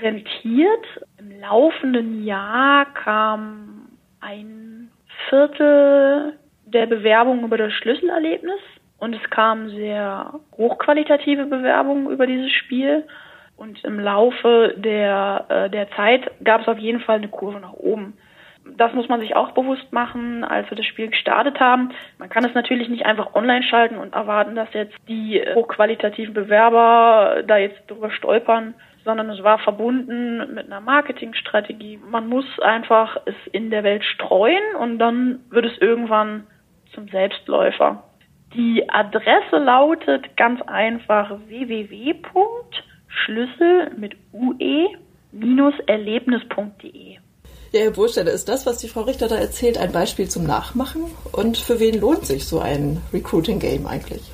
rentiert. 0.00 0.86
im 1.18 1.40
laufenden 1.40 2.24
Jahr 2.24 2.86
kam 2.94 3.88
ein 4.20 4.90
Viertel 5.28 6.38
der 6.64 6.86
Bewerbungen 6.86 7.44
über 7.44 7.58
das 7.58 7.72
Schlüsselerlebnis 7.74 8.60
und 8.98 9.14
es 9.14 9.30
kamen 9.30 9.70
sehr 9.70 10.32
hochqualitative 10.56 11.46
Bewerbungen 11.46 12.10
über 12.10 12.26
dieses 12.26 12.52
Spiel. 12.52 13.04
Und 13.56 13.84
im 13.84 14.00
Laufe 14.00 14.74
der, 14.76 15.44
äh, 15.48 15.70
der 15.70 15.90
Zeit 15.90 16.30
gab 16.42 16.62
es 16.62 16.68
auf 16.68 16.78
jeden 16.78 17.00
Fall 17.00 17.16
eine 17.16 17.28
Kurve 17.28 17.60
nach 17.60 17.74
oben. 17.74 18.16
Das 18.76 18.92
muss 18.92 19.08
man 19.08 19.20
sich 19.20 19.34
auch 19.34 19.52
bewusst 19.52 19.92
machen, 19.92 20.44
als 20.44 20.70
wir 20.70 20.76
das 20.76 20.86
Spiel 20.86 21.08
gestartet 21.08 21.58
haben. 21.58 21.90
Man 22.18 22.28
kann 22.28 22.44
es 22.44 22.54
natürlich 22.54 22.88
nicht 22.88 23.04
einfach 23.04 23.34
online 23.34 23.64
schalten 23.64 23.96
und 23.96 24.14
erwarten, 24.14 24.54
dass 24.54 24.72
jetzt 24.72 24.94
die 25.08 25.42
hochqualitativen 25.54 26.32
Bewerber 26.32 27.42
da 27.44 27.56
jetzt 27.56 27.82
drüber 27.88 28.10
stolpern, 28.10 28.74
sondern 29.04 29.30
es 29.30 29.42
war 29.42 29.58
verbunden 29.58 30.54
mit 30.54 30.66
einer 30.66 30.80
Marketingstrategie. 30.80 31.98
Man 32.10 32.28
muss 32.28 32.44
einfach 32.60 33.16
es 33.26 33.34
in 33.52 33.70
der 33.70 33.84
Welt 33.84 34.04
streuen 34.04 34.76
und 34.80 34.98
dann 34.98 35.40
wird 35.50 35.66
es 35.66 35.76
irgendwann 35.78 36.46
zum 36.94 37.08
Selbstläufer. 37.08 38.02
Die 38.54 38.88
Adresse 38.90 39.58
lautet 39.58 40.34
ganz 40.36 40.60
einfach 40.62 41.38
www.schlüssel 41.48 43.90
mit 43.96 44.16
ue-erlebnis.de. 44.32 47.18
Ja, 47.72 47.80
Herr 47.80 47.92
Bursteller, 47.92 48.32
ist 48.32 48.48
das, 48.50 48.66
was 48.66 48.78
die 48.78 48.88
Frau 48.88 49.02
Richter 49.02 49.28
da 49.28 49.36
erzählt, 49.36 49.78
ein 49.78 49.92
Beispiel 49.92 50.28
zum 50.28 50.42
Nachmachen? 50.44 51.04
Und 51.32 51.56
für 51.56 51.78
wen 51.80 51.98
lohnt 51.98 52.26
sich 52.26 52.46
so 52.46 52.60
ein 52.60 53.00
Recruiting-Game 53.14 53.86
eigentlich? 53.86 54.30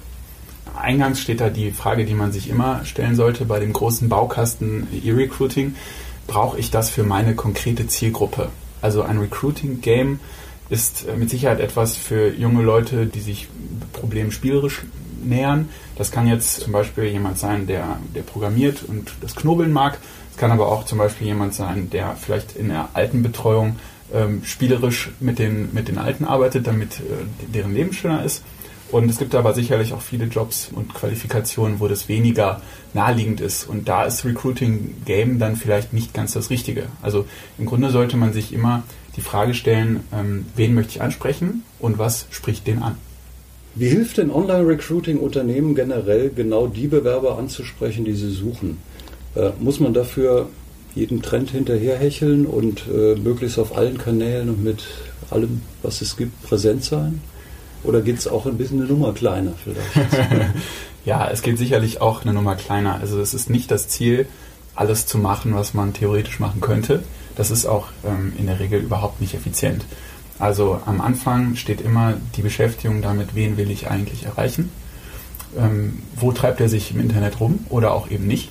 Eingangs 0.80 1.20
steht 1.20 1.40
da 1.40 1.50
die 1.50 1.70
Frage, 1.70 2.04
die 2.04 2.14
man 2.14 2.32
sich 2.32 2.48
immer 2.48 2.84
stellen 2.84 3.16
sollte 3.16 3.44
bei 3.44 3.60
dem 3.60 3.72
großen 3.72 4.08
Baukasten 4.08 4.86
E-Recruiting. 5.04 5.74
Brauche 6.26 6.58
ich 6.58 6.70
das 6.70 6.90
für 6.90 7.04
meine 7.04 7.34
konkrete 7.34 7.86
Zielgruppe? 7.86 8.50
Also 8.80 9.02
ein 9.02 9.18
Recruiting-Game 9.18 10.20
ist 10.70 11.06
äh, 11.06 11.16
mit 11.16 11.30
Sicherheit 11.30 11.60
etwas 11.60 11.96
für 11.96 12.32
junge 12.32 12.62
Leute, 12.62 13.06
die 13.06 13.20
sich 13.20 13.48
Problemen 13.92 14.30
spielerisch 14.30 14.82
nähern. 15.22 15.68
Das 15.96 16.10
kann 16.10 16.28
jetzt 16.28 16.60
zum 16.60 16.72
Beispiel 16.72 17.04
jemand 17.04 17.38
sein, 17.38 17.66
der, 17.66 17.98
der 18.14 18.22
programmiert 18.22 18.82
und 18.86 19.12
das 19.20 19.34
Knobeln 19.34 19.72
mag. 19.72 19.98
Es 20.30 20.36
kann 20.36 20.50
aber 20.50 20.68
auch 20.68 20.84
zum 20.84 20.98
Beispiel 20.98 21.26
jemand 21.26 21.54
sein, 21.54 21.90
der 21.90 22.14
vielleicht 22.14 22.54
in 22.56 22.68
der 22.68 22.90
alten 22.92 23.22
Betreuung 23.22 23.76
ähm, 24.12 24.42
spielerisch 24.44 25.10
mit 25.20 25.38
den, 25.38 25.74
mit 25.74 25.88
den 25.88 25.98
Alten 25.98 26.24
arbeitet, 26.24 26.66
damit 26.66 27.00
äh, 27.00 27.52
deren 27.52 27.74
Leben 27.74 27.92
schöner 27.92 28.24
ist. 28.24 28.42
Und 28.90 29.10
es 29.10 29.18
gibt 29.18 29.34
aber 29.34 29.52
sicherlich 29.52 29.92
auch 29.92 30.00
viele 30.00 30.24
Jobs 30.24 30.70
und 30.74 30.94
Qualifikationen, 30.94 31.78
wo 31.78 31.88
das 31.88 32.08
weniger 32.08 32.62
naheliegend 32.94 33.40
ist. 33.40 33.68
Und 33.68 33.88
da 33.88 34.04
ist 34.04 34.24
Recruiting 34.24 35.02
Game 35.04 35.38
dann 35.38 35.56
vielleicht 35.56 35.92
nicht 35.92 36.14
ganz 36.14 36.32
das 36.32 36.48
Richtige. 36.48 36.86
Also 37.02 37.26
im 37.58 37.66
Grunde 37.66 37.90
sollte 37.90 38.16
man 38.16 38.32
sich 38.32 38.52
immer 38.52 38.82
die 39.16 39.20
Frage 39.20 39.52
stellen, 39.52 40.00
ähm, 40.12 40.46
wen 40.56 40.74
möchte 40.74 40.92
ich 40.92 41.02
ansprechen 41.02 41.64
und 41.78 41.98
was 41.98 42.26
spricht 42.30 42.66
den 42.66 42.82
an? 42.82 42.96
Wie 43.74 43.88
hilft 43.88 44.16
denn 44.16 44.30
Online-Recruiting 44.30 45.18
Unternehmen 45.18 45.74
generell, 45.74 46.30
genau 46.30 46.66
die 46.66 46.86
Bewerber 46.86 47.38
anzusprechen, 47.38 48.04
die 48.04 48.14
sie 48.14 48.30
suchen? 48.30 48.78
Äh, 49.34 49.50
muss 49.60 49.80
man 49.80 49.92
dafür 49.92 50.48
jeden 50.94 51.20
Trend 51.20 51.50
hinterherhecheln 51.50 52.46
und 52.46 52.84
äh, 52.88 53.14
möglichst 53.16 53.58
auf 53.58 53.76
allen 53.76 53.98
Kanälen 53.98 54.48
und 54.48 54.64
mit 54.64 54.84
allem, 55.30 55.60
was 55.82 56.00
es 56.00 56.16
gibt, 56.16 56.42
präsent 56.42 56.84
sein? 56.84 57.20
Oder 57.84 58.00
geht 58.00 58.18
es 58.18 58.26
auch 58.28 58.46
ein 58.46 58.58
bisschen 58.58 58.80
eine 58.80 58.88
Nummer 58.88 59.12
kleiner 59.12 59.52
vielleicht? 59.62 60.10
ja, 61.04 61.28
es 61.28 61.42
geht 61.42 61.58
sicherlich 61.58 62.00
auch 62.00 62.22
eine 62.22 62.32
Nummer 62.32 62.56
kleiner. 62.56 62.96
Also 63.00 63.20
es 63.20 63.34
ist 63.34 63.50
nicht 63.50 63.70
das 63.70 63.88
Ziel, 63.88 64.26
alles 64.74 65.06
zu 65.06 65.18
machen, 65.18 65.54
was 65.54 65.74
man 65.74 65.92
theoretisch 65.92 66.40
machen 66.40 66.60
könnte. 66.60 67.02
Das 67.36 67.50
ist 67.50 67.66
auch 67.66 67.88
ähm, 68.04 68.32
in 68.36 68.46
der 68.46 68.60
Regel 68.60 68.80
überhaupt 68.80 69.20
nicht 69.20 69.34
effizient. 69.34 69.84
Also 70.38 70.80
am 70.86 71.00
Anfang 71.00 71.56
steht 71.56 71.80
immer 71.80 72.14
die 72.36 72.42
Beschäftigung 72.42 73.02
damit, 73.02 73.34
wen 73.34 73.56
will 73.56 73.70
ich 73.70 73.90
eigentlich 73.90 74.24
erreichen, 74.24 74.70
ähm, 75.56 76.02
wo 76.14 76.32
treibt 76.32 76.60
er 76.60 76.68
sich 76.68 76.92
im 76.92 77.00
Internet 77.00 77.40
rum 77.40 77.66
oder 77.70 77.92
auch 77.92 78.10
eben 78.10 78.26
nicht. 78.26 78.50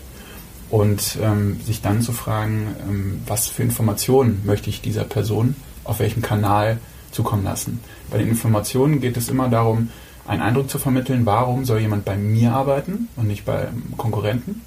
Und 0.70 1.18
ähm, 1.22 1.62
sich 1.66 1.82
dann 1.82 2.02
zu 2.02 2.12
fragen, 2.12 2.76
ähm, 2.90 3.22
was 3.26 3.48
für 3.48 3.64
Informationen 3.64 4.42
möchte 4.46 4.70
ich 4.70 4.82
dieser 4.82 5.06
Person 5.06 5.56
auf 5.86 6.00
welchem 6.00 6.22
Kanal 6.22 6.80
zukommen 7.18 7.44
lassen. 7.44 7.80
Bei 8.10 8.18
den 8.18 8.30
Informationen 8.30 9.02
geht 9.02 9.18
es 9.18 9.30
immer 9.30 9.50
darum, 9.50 9.90
einen 10.28 10.42
Eindruck 10.42 10.70
zu 10.70 10.80
vermitteln, 10.80 11.26
warum 11.26 11.66
soll 11.66 11.80
jemand 11.80 12.06
bei 12.06 12.16
mir 12.16 12.54
arbeiten 12.54 13.10
und 13.16 13.28
nicht 13.28 13.46
bei 13.46 13.68
Konkurrenten 13.98 14.62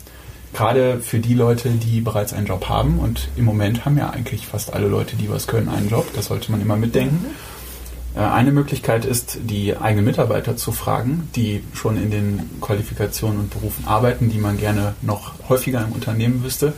gerade 0.53 1.01
für 1.01 1.19
die 1.19 1.35
Leute, 1.35 1.71
die 1.71 2.01
bereits 2.01 2.33
einen 2.33 2.47
Job 2.47 2.69
haben 2.69 2.99
und 2.99 3.29
im 3.37 3.45
Moment 3.45 3.85
haben 3.85 3.97
ja 3.97 4.11
eigentlich 4.11 4.47
fast 4.47 4.73
alle 4.73 4.89
Leute, 4.89 5.17
die 5.17 5.31
was 5.31 5.47
können, 5.47 5.69
einen 5.69 5.89
Job. 5.89 6.09
Das 6.15 6.27
sollte 6.27 6.51
man 6.51 6.61
immer 6.61 6.77
mitdenken. 6.77 7.25
Mhm. 7.25 8.21
Eine 8.21 8.51
Möglichkeit 8.51 9.05
ist, 9.05 9.39
die 9.43 9.77
eigenen 9.77 10.05
Mitarbeiter 10.05 10.57
zu 10.57 10.73
fragen, 10.73 11.29
die 11.37 11.63
schon 11.75 11.97
in 11.97 12.11
den 12.11 12.61
Qualifikationen 12.61 13.39
und 13.39 13.51
Berufen 13.51 13.87
arbeiten, 13.87 14.31
die 14.31 14.39
man 14.39 14.59
gerne 14.59 14.95
noch 15.01 15.35
häufiger 15.49 15.85
im 15.85 15.93
Unternehmen 15.93 16.43
wüsste, 16.43 16.73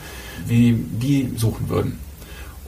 wie 0.47 0.73
die 0.75 1.33
suchen 1.37 1.71
würden. 1.71 1.99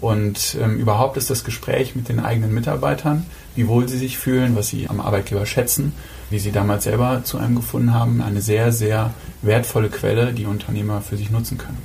Und 0.04 0.58
ähm, 0.60 0.76
überhaupt 0.76 1.16
ist 1.16 1.30
das 1.30 1.44
Gespräch 1.44 1.96
mit 1.96 2.10
den 2.10 2.20
eigenen 2.20 2.52
Mitarbeitern, 2.52 3.24
wie 3.54 3.66
wohl 3.68 3.88
sie 3.88 3.96
sich 3.96 4.18
fühlen, 4.18 4.54
was 4.54 4.68
sie 4.68 4.90
am 4.90 5.00
Arbeitgeber 5.00 5.46
schätzen, 5.46 5.94
wie 6.28 6.38
sie 6.38 6.52
damals 6.52 6.84
selber 6.84 7.22
zu 7.24 7.38
einem 7.38 7.56
gefunden 7.56 7.94
haben, 7.94 8.20
eine 8.20 8.42
sehr, 8.42 8.70
sehr 8.70 9.14
wertvolle 9.40 9.88
Quelle, 9.88 10.34
die 10.34 10.44
Unternehmer 10.44 11.00
für 11.00 11.16
sich 11.16 11.30
nutzen 11.30 11.56
können. 11.56 11.78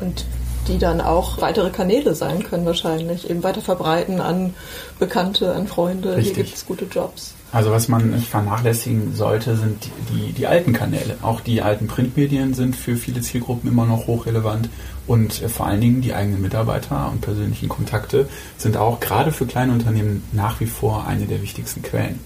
Und 0.00 0.24
die 0.68 0.78
dann 0.78 1.02
auch 1.02 1.38
weitere 1.42 1.68
Kanäle 1.68 2.14
sein 2.14 2.44
können 2.44 2.64
wahrscheinlich, 2.64 3.28
eben 3.28 3.42
weiter 3.42 3.60
verbreiten 3.60 4.22
an 4.22 4.54
Bekannte, 4.98 5.52
an 5.52 5.66
Freunde, 5.66 6.16
Richtig. 6.16 6.36
hier 6.36 6.44
gibt 6.44 6.56
es 6.56 6.64
gute 6.64 6.86
Jobs. 6.86 7.34
Also 7.54 7.70
was 7.70 7.86
man 7.86 8.10
nicht 8.10 8.26
vernachlässigen 8.26 9.14
sollte, 9.14 9.56
sind 9.56 9.88
die, 10.12 10.32
die 10.32 10.48
alten 10.48 10.72
Kanäle. 10.72 11.18
Auch 11.22 11.40
die 11.40 11.62
alten 11.62 11.86
Printmedien 11.86 12.52
sind 12.52 12.74
für 12.74 12.96
viele 12.96 13.20
Zielgruppen 13.20 13.70
immer 13.70 13.86
noch 13.86 14.08
hochrelevant 14.08 14.68
und 15.06 15.40
äh, 15.40 15.48
vor 15.48 15.66
allen 15.66 15.80
Dingen 15.80 16.00
die 16.00 16.14
eigenen 16.14 16.42
Mitarbeiter 16.42 17.12
und 17.12 17.20
persönlichen 17.20 17.68
Kontakte 17.68 18.28
sind 18.58 18.76
auch 18.76 18.98
gerade 18.98 19.30
für 19.30 19.46
kleine 19.46 19.70
Unternehmen 19.70 20.24
nach 20.32 20.58
wie 20.58 20.66
vor 20.66 21.06
eine 21.06 21.26
der 21.26 21.42
wichtigsten 21.42 21.82
Quellen. 21.82 22.18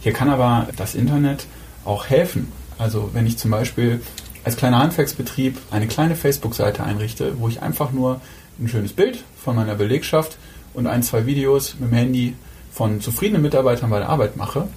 Hier 0.00 0.12
kann 0.12 0.28
aber 0.28 0.66
das 0.74 0.96
Internet 0.96 1.46
auch 1.84 2.06
helfen. 2.06 2.50
Also 2.76 3.10
wenn 3.12 3.24
ich 3.28 3.38
zum 3.38 3.52
Beispiel 3.52 4.00
als 4.42 4.56
kleiner 4.56 4.80
Handwerksbetrieb 4.80 5.58
eine 5.70 5.86
kleine 5.86 6.16
Facebook-Seite 6.16 6.82
einrichte, 6.82 7.38
wo 7.38 7.46
ich 7.46 7.62
einfach 7.62 7.92
nur 7.92 8.20
ein 8.58 8.66
schönes 8.66 8.94
Bild 8.94 9.22
von 9.44 9.54
meiner 9.54 9.76
Belegschaft 9.76 10.38
und 10.74 10.88
ein, 10.88 11.04
zwei 11.04 11.24
Videos 11.24 11.76
mit 11.78 11.92
dem 11.92 11.96
Handy 11.96 12.34
von 12.72 13.00
zufriedenen 13.00 13.42
Mitarbeitern 13.42 13.90
bei 13.90 13.98
der 13.98 14.08
Arbeit 14.08 14.36
mache, 14.36 14.68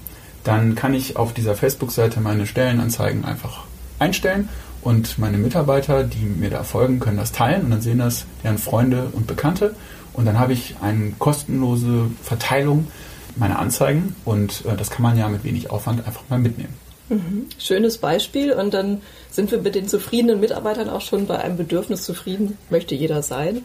dann 0.44 0.76
kann 0.76 0.94
ich 0.94 1.18
auf 1.18 1.34
dieser 1.34 1.56
Facebook-Seite 1.56 2.22
meine 2.22 2.46
Stellenanzeigen 2.46 3.26
einfach 3.26 3.64
einstellen 4.00 4.50
und 4.82 5.18
meine 5.18 5.38
Mitarbeiter, 5.38 6.04
die 6.04 6.26
mir 6.26 6.50
da 6.50 6.64
folgen, 6.64 7.00
können 7.00 7.18
das 7.18 7.32
teilen 7.32 7.64
und 7.64 7.72
dann 7.72 7.82
sehen 7.82 7.98
das 7.98 8.26
deren 8.44 8.58
Freunde 8.58 9.08
und 9.14 9.28
Bekannte 9.28 9.76
und 10.14 10.26
dann 10.26 10.40
habe 10.40 10.54
ich 10.54 10.76
eine 10.82 11.14
kostenlose 11.18 12.12
Verteilung 12.22 12.88
meiner 13.36 13.60
Anzeigen 13.60 14.16
und 14.24 14.64
äh, 14.66 14.76
das 14.78 14.92
kann 14.92 15.02
man 15.02 15.18
ja 15.18 15.28
mit 15.28 15.44
wenig 15.44 15.72
Aufwand 15.72 16.06
einfach 16.06 16.24
mal 16.30 16.40
mitnehmen. 16.40 16.74
Mhm. 17.10 17.48
Schönes 17.60 17.98
Beispiel 17.98 18.54
und 18.54 18.74
dann 18.74 19.02
sind 19.30 19.52
wir 19.52 19.60
mit 19.60 19.76
den 19.76 19.88
zufriedenen 19.88 20.40
Mitarbeitern 20.40 20.90
auch 20.90 21.02
schon 21.02 21.28
bei 21.28 21.38
einem 21.38 21.58
Bedürfnis 21.58 22.04
zufrieden, 22.04 22.58
möchte 22.70 22.96
jeder 22.96 23.22
sein. 23.22 23.64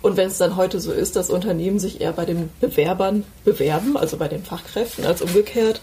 Und 0.00 0.16
wenn 0.16 0.28
es 0.28 0.38
dann 0.38 0.56
heute 0.56 0.80
so 0.80 0.92
ist, 0.92 1.16
dass 1.16 1.30
Unternehmen 1.30 1.78
sich 1.78 2.00
eher 2.00 2.12
bei 2.12 2.24
den 2.24 2.50
Bewerbern 2.60 3.24
bewerben, 3.44 3.96
also 3.96 4.16
bei 4.16 4.28
den 4.28 4.44
Fachkräften, 4.44 5.04
als 5.04 5.22
umgekehrt, 5.22 5.80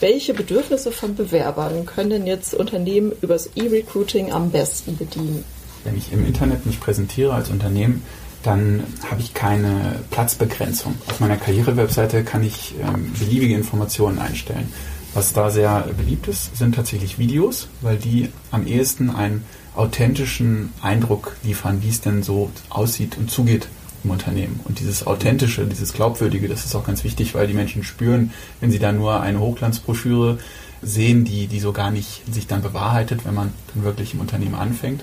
welche 0.00 0.34
Bedürfnisse 0.34 0.92
von 0.92 1.16
Bewerbern 1.16 1.86
können 1.86 2.10
denn 2.10 2.26
jetzt 2.26 2.54
Unternehmen 2.54 3.12
übers 3.20 3.50
E-Recruiting 3.56 4.32
am 4.32 4.50
besten 4.50 4.96
bedienen? 4.96 5.44
Wenn 5.84 5.96
ich 5.96 6.12
im 6.12 6.24
Internet 6.24 6.66
mich 6.66 6.78
präsentiere 6.78 7.32
als 7.32 7.50
Unternehmen, 7.50 8.04
dann 8.42 8.84
habe 9.10 9.20
ich 9.20 9.34
keine 9.34 10.00
Platzbegrenzung. 10.10 10.94
Auf 11.08 11.18
meiner 11.18 11.36
Karrierewebseite 11.36 12.22
kann 12.22 12.44
ich 12.44 12.74
ähm, 12.80 13.12
beliebige 13.18 13.54
Informationen 13.54 14.18
einstellen. 14.18 14.72
Was 15.14 15.32
da 15.32 15.50
sehr 15.50 15.88
beliebt 15.96 16.28
ist, 16.28 16.56
sind 16.56 16.74
tatsächlich 16.76 17.18
Videos, 17.18 17.68
weil 17.80 17.96
die 17.96 18.28
am 18.50 18.66
ehesten 18.66 19.10
einen 19.10 19.44
authentischen 19.78 20.72
Eindruck 20.82 21.36
liefern, 21.42 21.82
wie 21.82 21.88
es 21.88 22.00
denn 22.00 22.22
so 22.22 22.50
aussieht 22.68 23.16
und 23.16 23.30
zugeht 23.30 23.68
im 24.04 24.10
Unternehmen. 24.10 24.60
Und 24.64 24.80
dieses 24.80 25.06
Authentische, 25.06 25.66
dieses 25.66 25.92
Glaubwürdige, 25.92 26.48
das 26.48 26.64
ist 26.64 26.74
auch 26.74 26.84
ganz 26.84 27.04
wichtig, 27.04 27.34
weil 27.34 27.46
die 27.46 27.54
Menschen 27.54 27.84
spüren, 27.84 28.32
wenn 28.60 28.70
sie 28.70 28.78
da 28.78 28.92
nur 28.92 29.20
eine 29.20 29.40
Hochglanzbroschüre 29.40 30.38
sehen, 30.82 31.24
die, 31.24 31.46
die 31.46 31.60
so 31.60 31.72
gar 31.72 31.90
nicht 31.90 32.22
sich 32.32 32.46
dann 32.46 32.62
bewahrheitet, 32.62 33.24
wenn 33.24 33.34
man 33.34 33.52
dann 33.74 33.84
wirklich 33.84 34.14
im 34.14 34.20
Unternehmen 34.20 34.54
anfängt. 34.54 35.02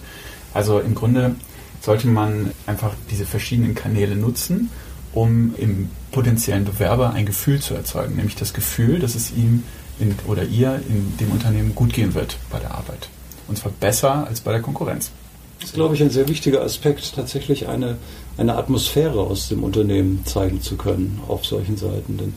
Also 0.54 0.80
im 0.80 0.96
Grunde 0.96 1.36
sollte 1.82 2.08
man 2.08 2.52
einfach 2.66 2.94
diese 3.12 3.26
verschiedenen 3.26 3.76
Kanäle 3.76 4.16
nutzen, 4.16 4.70
um 5.14 5.54
im 5.58 5.90
potenziellen 6.12 6.66
Bewerber 6.66 7.14
ein 7.14 7.26
Gefühl 7.26 7.60
zu 7.60 7.74
erzeugen, 7.74 8.16
nämlich 8.16 8.36
das 8.36 8.54
Gefühl, 8.54 9.00
dass 9.00 9.16
es 9.16 9.32
ihm 9.32 9.64
in, 10.00 10.16
oder 10.28 10.44
ihr 10.44 10.82
in 10.90 11.18
dem 11.18 11.32
Unternehmen 11.32 11.76
gut 11.76 11.94
gehen 11.94 12.14
wird 12.14 12.38
bei 12.50 12.60
der 12.60 12.72
Arbeit. 12.72 13.10
Und 13.48 13.58
zwar 13.58 13.72
besser 13.80 14.28
als 14.28 14.42
bei 14.42 14.52
der 14.52 14.62
Konkurrenz. 14.62 15.12
Das 15.60 15.70
ist, 15.70 15.76
glaube 15.76 15.96
ich, 15.96 16.04
ein 16.04 16.10
sehr 16.10 16.28
wichtiger 16.28 16.62
Aspekt, 16.62 17.16
tatsächlich 17.16 17.68
eine, 17.68 17.98
eine 18.38 18.56
Atmosphäre 18.56 19.22
aus 19.22 19.48
dem 19.48 19.64
Unternehmen 19.64 20.26
zeigen 20.26 20.62
zu 20.62 20.76
können 20.76 21.22
auf 21.28 21.46
solchen 21.46 21.78
Seiten. 21.78 22.18
Denn 22.18 22.34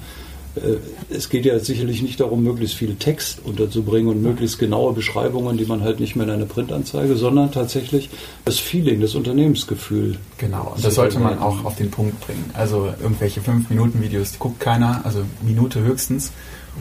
äh, 0.56 0.76
es 1.10 1.28
geht 1.28 1.44
ja 1.44 1.58
sicherlich 1.58 2.02
nicht 2.02 2.20
darum, 2.20 2.42
möglichst 2.42 2.76
viel 2.76 2.94
Text 2.94 3.40
unterzubringen 3.44 4.08
und 4.10 4.22
möglichst 4.22 4.58
genaue 4.58 4.92
Beschreibungen, 4.92 5.56
die 5.56 5.64
man 5.64 5.82
halt 5.82 6.00
nicht 6.00 6.16
mehr 6.16 6.26
in 6.26 6.32
einer 6.32 6.44
Printanzeige, 6.44 7.16
sondern 7.16 7.50
tatsächlich 7.50 8.10
das 8.44 8.58
Feeling, 8.58 9.00
das 9.00 9.14
Unternehmensgefühl. 9.14 10.16
Genau, 10.38 10.72
und 10.74 10.84
das 10.84 10.94
sollte 10.94 11.18
man 11.18 11.38
auch 11.38 11.64
auf 11.64 11.76
den 11.76 11.90
Punkt 11.90 12.20
bringen. 12.20 12.50
Also 12.54 12.92
irgendwelche 13.00 13.40
5-Minuten-Videos, 13.40 14.32
die 14.32 14.38
guckt 14.38 14.60
keiner, 14.60 15.00
also 15.04 15.22
Minute 15.42 15.80
höchstens. 15.80 16.32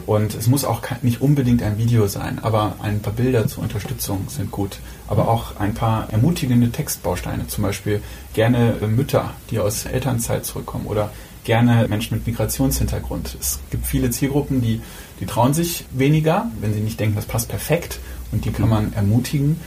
Und 0.05 0.35
es 0.35 0.47
muss 0.47 0.63
auch 0.63 0.81
nicht 1.01 1.21
unbedingt 1.21 1.61
ein 1.63 1.77
Video 1.77 2.07
sein, 2.07 2.39
aber 2.41 2.75
ein 2.81 3.01
paar 3.01 3.13
Bilder 3.13 3.47
zur 3.47 3.63
Unterstützung 3.63 4.27
sind 4.29 4.51
gut. 4.51 4.79
Aber 5.07 5.27
auch 5.27 5.57
ein 5.57 5.73
paar 5.73 6.09
ermutigende 6.11 6.71
Textbausteine, 6.71 7.47
zum 7.47 7.63
Beispiel 7.63 8.01
gerne 8.33 8.75
Mütter, 8.87 9.33
die 9.51 9.59
aus 9.59 9.85
Elternzeit 9.85 10.45
zurückkommen 10.45 10.85
oder 10.85 11.11
gerne 11.43 11.87
Menschen 11.87 12.17
mit 12.17 12.27
Migrationshintergrund. 12.27 13.37
Es 13.39 13.59
gibt 13.71 13.85
viele 13.85 14.09
Zielgruppen, 14.09 14.61
die, 14.61 14.81
die 15.19 15.25
trauen 15.25 15.53
sich 15.53 15.85
weniger, 15.91 16.51
wenn 16.59 16.73
sie 16.73 16.81
nicht 16.81 16.99
denken, 16.99 17.15
das 17.15 17.25
passt 17.25 17.47
perfekt 17.47 17.99
und 18.31 18.45
die 18.45 18.51
kann 18.51 18.69
man 18.69 18.93
ermutigen. 18.93 19.59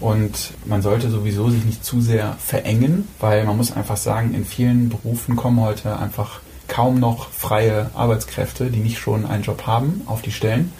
Und 0.00 0.52
man 0.66 0.82
sollte 0.82 1.10
sowieso 1.10 1.50
sich 1.50 1.64
nicht 1.64 1.84
zu 1.84 2.00
sehr 2.00 2.36
verengen, 2.38 3.08
weil 3.20 3.44
man 3.44 3.56
muss 3.56 3.72
einfach 3.72 3.96
sagen, 3.96 4.34
in 4.34 4.44
vielen 4.44 4.88
Berufen 4.88 5.36
kommen 5.36 5.60
heute 5.60 5.98
einfach 5.98 6.40
kaum 6.76 7.00
noch 7.00 7.30
freie 7.30 7.90
Arbeitskräfte, 7.94 8.66
die 8.66 8.80
nicht 8.80 8.98
schon 8.98 9.24
einen 9.24 9.42
Job 9.42 9.66
haben, 9.66 10.02
auf 10.04 10.20
die 10.20 10.30
Stellen. 10.30 10.74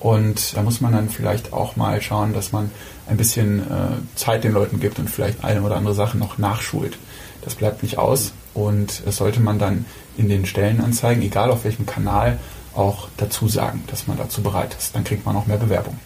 Und 0.00 0.56
da 0.56 0.62
muss 0.62 0.80
man 0.80 0.92
dann 0.92 1.10
vielleicht 1.10 1.52
auch 1.52 1.76
mal 1.76 2.00
schauen, 2.00 2.32
dass 2.32 2.52
man 2.52 2.70
ein 3.06 3.18
bisschen 3.18 3.60
äh, 3.60 3.98
Zeit 4.14 4.44
den 4.44 4.52
Leuten 4.52 4.80
gibt 4.80 4.98
und 4.98 5.10
vielleicht 5.10 5.44
eine 5.44 5.60
oder 5.60 5.76
andere 5.76 5.92
Sache 5.92 6.16
noch 6.16 6.38
nachschult. 6.38 6.96
Das 7.42 7.54
bleibt 7.54 7.82
nicht 7.82 7.98
aus. 7.98 8.32
Und 8.54 9.02
das 9.04 9.16
sollte 9.16 9.40
man 9.40 9.58
dann 9.58 9.84
in 10.16 10.30
den 10.30 10.46
Stellenanzeigen, 10.46 11.22
egal 11.22 11.50
auf 11.50 11.64
welchem 11.64 11.84
Kanal, 11.84 12.38
auch 12.74 13.08
dazu 13.18 13.46
sagen, 13.46 13.84
dass 13.88 14.06
man 14.06 14.16
dazu 14.16 14.42
bereit 14.42 14.74
ist. 14.78 14.94
Dann 14.94 15.04
kriegt 15.04 15.26
man 15.26 15.36
auch 15.36 15.46
mehr 15.46 15.58
Bewerbung. 15.58 15.98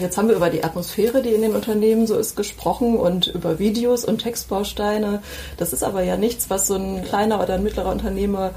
Jetzt 0.00 0.18
haben 0.18 0.28
wir 0.28 0.36
über 0.36 0.50
die 0.50 0.64
Atmosphäre, 0.64 1.22
die 1.22 1.30
in 1.30 1.42
den 1.42 1.54
Unternehmen 1.54 2.06
so 2.06 2.16
ist, 2.16 2.36
gesprochen 2.36 2.96
und 2.96 3.28
über 3.28 3.58
Videos 3.58 4.04
und 4.04 4.18
Textbausteine. 4.18 5.22
Das 5.56 5.72
ist 5.72 5.82
aber 5.82 6.02
ja 6.02 6.16
nichts, 6.16 6.50
was 6.50 6.66
so 6.66 6.74
ein 6.74 7.04
kleiner 7.04 7.42
oder 7.42 7.54
ein 7.54 7.62
mittlerer 7.62 7.90
Unternehmer 7.90 8.52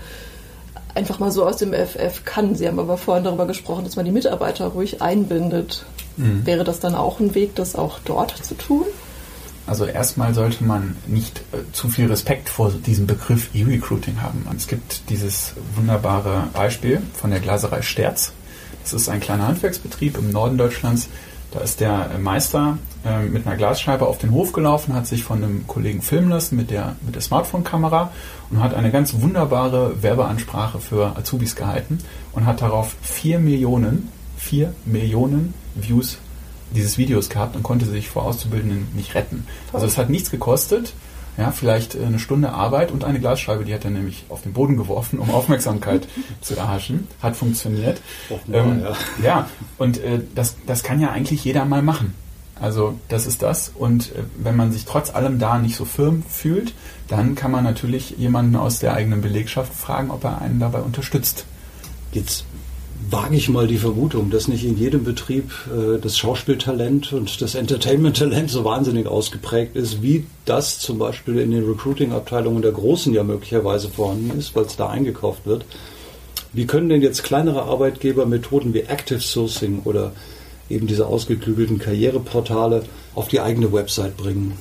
einfach 0.95 1.19
mal 1.19 1.31
so 1.31 1.45
aus 1.45 1.57
dem 1.57 1.73
FF 1.73 2.25
kann. 2.25 2.55
Sie 2.55 2.67
haben 2.67 2.79
aber 2.79 2.97
vorhin 2.97 3.23
darüber 3.23 3.45
gesprochen, 3.45 3.85
dass 3.85 3.95
man 3.95 4.05
die 4.05 4.11
Mitarbeiter 4.11 4.67
ruhig 4.67 5.01
einbindet. 5.01 5.85
Mhm. 6.17 6.45
Wäre 6.45 6.63
das 6.63 6.79
dann 6.79 6.95
auch 6.95 7.19
ein 7.19 7.35
Weg, 7.35 7.55
das 7.55 7.75
auch 7.75 7.99
dort 8.03 8.31
zu 8.43 8.55
tun? 8.55 8.85
Also 9.69 9.85
erstmal 9.85 10.33
sollte 10.33 10.63
man 10.63 10.95
nicht 11.05 11.41
äh, 11.51 11.57
zu 11.73 11.89
viel 11.89 12.07
Respekt 12.07 12.49
vor 12.49 12.71
diesem 12.71 13.05
Begriff 13.05 13.53
E-Recruiting 13.53 14.21
haben. 14.21 14.45
Es 14.57 14.67
gibt 14.67 15.09
dieses 15.09 15.53
wunderbare 15.75 16.47
Beispiel 16.53 17.01
von 17.13 17.29
der 17.29 17.39
Glaserei 17.39 17.83
Sterz. 17.83 18.33
Das 18.91 19.03
ist 19.03 19.09
ein 19.09 19.19
kleiner 19.19 19.47
Handwerksbetrieb 19.47 20.17
im 20.17 20.31
Norden 20.31 20.57
Deutschlands. 20.57 21.09
Da 21.51 21.59
ist 21.61 21.79
der 21.79 22.11
Meister 22.19 22.77
äh, 23.05 23.23
mit 23.23 23.45
einer 23.45 23.55
Glasscheibe 23.55 24.07
auf 24.07 24.17
den 24.17 24.31
Hof 24.31 24.51
gelaufen, 24.51 24.93
hat 24.93 25.07
sich 25.07 25.23
von 25.23 25.43
einem 25.43 25.67
Kollegen 25.67 26.01
filmen 26.01 26.29
lassen 26.29 26.55
mit 26.55 26.69
der, 26.69 26.95
mit 27.05 27.15
der 27.15 27.21
Smartphone-Kamera 27.21 28.11
und 28.51 28.61
hat 28.61 28.73
eine 28.73 28.91
ganz 28.91 29.19
wunderbare 29.19 30.01
Werbeansprache 30.03 30.79
für 30.79 31.17
Azubis 31.17 31.55
gehalten 31.55 31.99
und 32.33 32.45
hat 32.45 32.61
darauf 32.61 32.95
vier 33.01 33.39
Millionen, 33.39 34.09
vier 34.37 34.73
Millionen 34.85 35.53
Views 35.75 36.17
dieses 36.75 36.97
Videos 36.97 37.29
gehabt 37.29 37.55
und 37.55 37.63
konnte 37.63 37.85
sich 37.85 38.09
vor 38.09 38.23
Auszubildenden 38.23 38.87
nicht 38.95 39.15
retten. 39.15 39.45
Also 39.73 39.85
es 39.85 39.97
hat 39.97 40.09
nichts 40.09 40.29
gekostet. 40.29 40.93
Ja, 41.39 41.51
vielleicht 41.51 41.97
eine 41.97 42.19
Stunde 42.19 42.51
Arbeit 42.51 42.91
und 42.91 43.05
eine 43.05 43.19
Glasscheibe, 43.19 43.63
die 43.63 43.73
hat 43.73 43.85
er 43.85 43.91
nämlich 43.91 44.25
auf 44.27 44.41
den 44.41 44.51
Boden 44.51 44.75
geworfen, 44.75 45.19
um 45.19 45.29
Aufmerksamkeit 45.33 46.07
zu 46.41 46.55
erhaschen. 46.55 47.07
Hat 47.21 47.35
funktioniert. 47.37 48.01
Ähm, 48.51 48.81
ja. 48.81 48.95
ja, 49.23 49.49
und 49.77 49.99
äh, 49.99 50.19
das, 50.35 50.57
das 50.67 50.83
kann 50.83 50.99
ja 50.99 51.11
eigentlich 51.11 51.45
jeder 51.45 51.63
mal 51.63 51.81
machen. 51.81 52.13
Also 52.59 52.99
das 53.07 53.25
ist 53.25 53.41
das. 53.41 53.69
Und 53.69 54.11
äh, 54.15 54.23
wenn 54.37 54.57
man 54.57 54.73
sich 54.73 54.83
trotz 54.83 55.15
allem 55.15 55.39
da 55.39 55.59
nicht 55.59 55.77
so 55.77 55.85
firm 55.85 56.23
fühlt, 56.27 56.73
dann 57.07 57.35
kann 57.35 57.51
man 57.51 57.63
natürlich 57.63 58.17
jemanden 58.17 58.57
aus 58.57 58.79
der 58.79 58.93
eigenen 58.93 59.21
Belegschaft 59.21 59.73
fragen, 59.73 60.11
ob 60.11 60.25
er 60.25 60.41
einen 60.41 60.59
dabei 60.59 60.79
unterstützt. 60.81 61.45
Jetzt 62.11 62.43
wage 63.09 63.35
ich 63.35 63.49
mal 63.49 63.67
die 63.67 63.77
Vermutung, 63.77 64.29
dass 64.29 64.47
nicht 64.47 64.65
in 64.65 64.77
jedem 64.77 65.03
Betrieb 65.03 65.51
äh, 65.67 65.99
das 65.99 66.17
Schauspieltalent 66.17 67.13
und 67.13 67.41
das 67.41 67.55
Entertainment-Talent 67.55 68.49
so 68.49 68.65
wahnsinnig 68.65 69.07
ausgeprägt 69.07 69.75
ist, 69.75 70.01
wie 70.01 70.25
das 70.45 70.79
zum 70.79 70.99
Beispiel 70.99 71.39
in 71.39 71.51
den 71.51 71.65
Recruiting-Abteilungen 71.65 72.61
der 72.61 72.71
Großen 72.71 73.13
ja 73.13 73.23
möglicherweise 73.23 73.89
vorhanden 73.89 74.37
ist, 74.37 74.55
weil 74.55 74.65
es 74.65 74.75
da 74.75 74.89
eingekauft 74.89 75.45
wird. 75.45 75.65
Wie 76.51 76.65
können 76.65 76.89
denn 76.89 77.01
jetzt 77.01 77.23
kleinere 77.23 77.63
Arbeitgeber 77.63 78.25
Methoden 78.25 78.73
wie 78.73 78.81
Active 78.81 79.21
Sourcing 79.21 79.81
oder 79.85 80.11
eben 80.69 80.87
diese 80.87 81.05
ausgeklügelten 81.07 81.79
Karriereportale 81.79 82.83
auf 83.15 83.27
die 83.27 83.39
eigene 83.39 83.71
Website 83.71 84.17
bringen? 84.17 84.57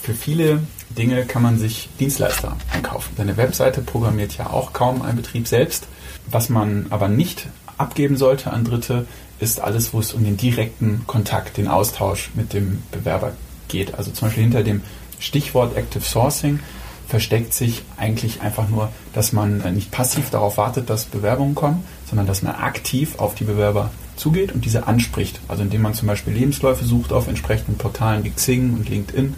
Für 0.00 0.14
viele 0.14 0.60
Dinge 0.96 1.24
kann 1.26 1.42
man 1.42 1.58
sich 1.58 1.88
Dienstleister 2.00 2.56
einkaufen. 2.72 3.14
Deine 3.16 3.36
Webseite 3.36 3.82
programmiert 3.82 4.36
ja 4.36 4.50
auch 4.50 4.72
kaum 4.72 5.02
ein 5.02 5.16
Betrieb 5.16 5.46
selbst. 5.46 5.86
Was 6.32 6.48
man 6.48 6.86
aber 6.90 7.08
nicht 7.08 7.46
abgeben 7.78 8.16
sollte 8.16 8.52
an 8.52 8.64
Dritte, 8.64 9.06
ist 9.38 9.60
alles, 9.60 9.92
wo 9.92 10.00
es 10.00 10.14
um 10.14 10.24
den 10.24 10.36
direkten 10.36 11.02
Kontakt, 11.06 11.56
den 11.56 11.68
Austausch 11.68 12.30
mit 12.34 12.52
dem 12.52 12.82
Bewerber 12.90 13.32
geht. 13.68 13.94
Also 13.94 14.10
zum 14.10 14.28
Beispiel 14.28 14.44
hinter 14.44 14.62
dem 14.62 14.82
Stichwort 15.18 15.76
Active 15.76 16.02
Sourcing 16.02 16.60
versteckt 17.06 17.52
sich 17.52 17.82
eigentlich 17.98 18.40
einfach 18.40 18.68
nur, 18.68 18.90
dass 19.12 19.32
man 19.32 19.58
nicht 19.74 19.90
passiv 19.90 20.30
darauf 20.30 20.56
wartet, 20.56 20.88
dass 20.88 21.04
Bewerbungen 21.04 21.54
kommen, 21.54 21.84
sondern 22.08 22.26
dass 22.26 22.42
man 22.42 22.54
aktiv 22.54 23.18
auf 23.18 23.34
die 23.34 23.44
Bewerber 23.44 23.90
zugeht 24.16 24.52
und 24.52 24.64
diese 24.64 24.86
anspricht. 24.86 25.40
Also 25.48 25.62
indem 25.62 25.82
man 25.82 25.94
zum 25.94 26.08
Beispiel 26.08 26.32
Lebensläufe 26.32 26.84
sucht 26.84 27.12
auf 27.12 27.28
entsprechenden 27.28 27.76
Portalen 27.76 28.24
wie 28.24 28.30
Xing 28.30 28.72
und 28.72 28.88
LinkedIn 28.88 29.34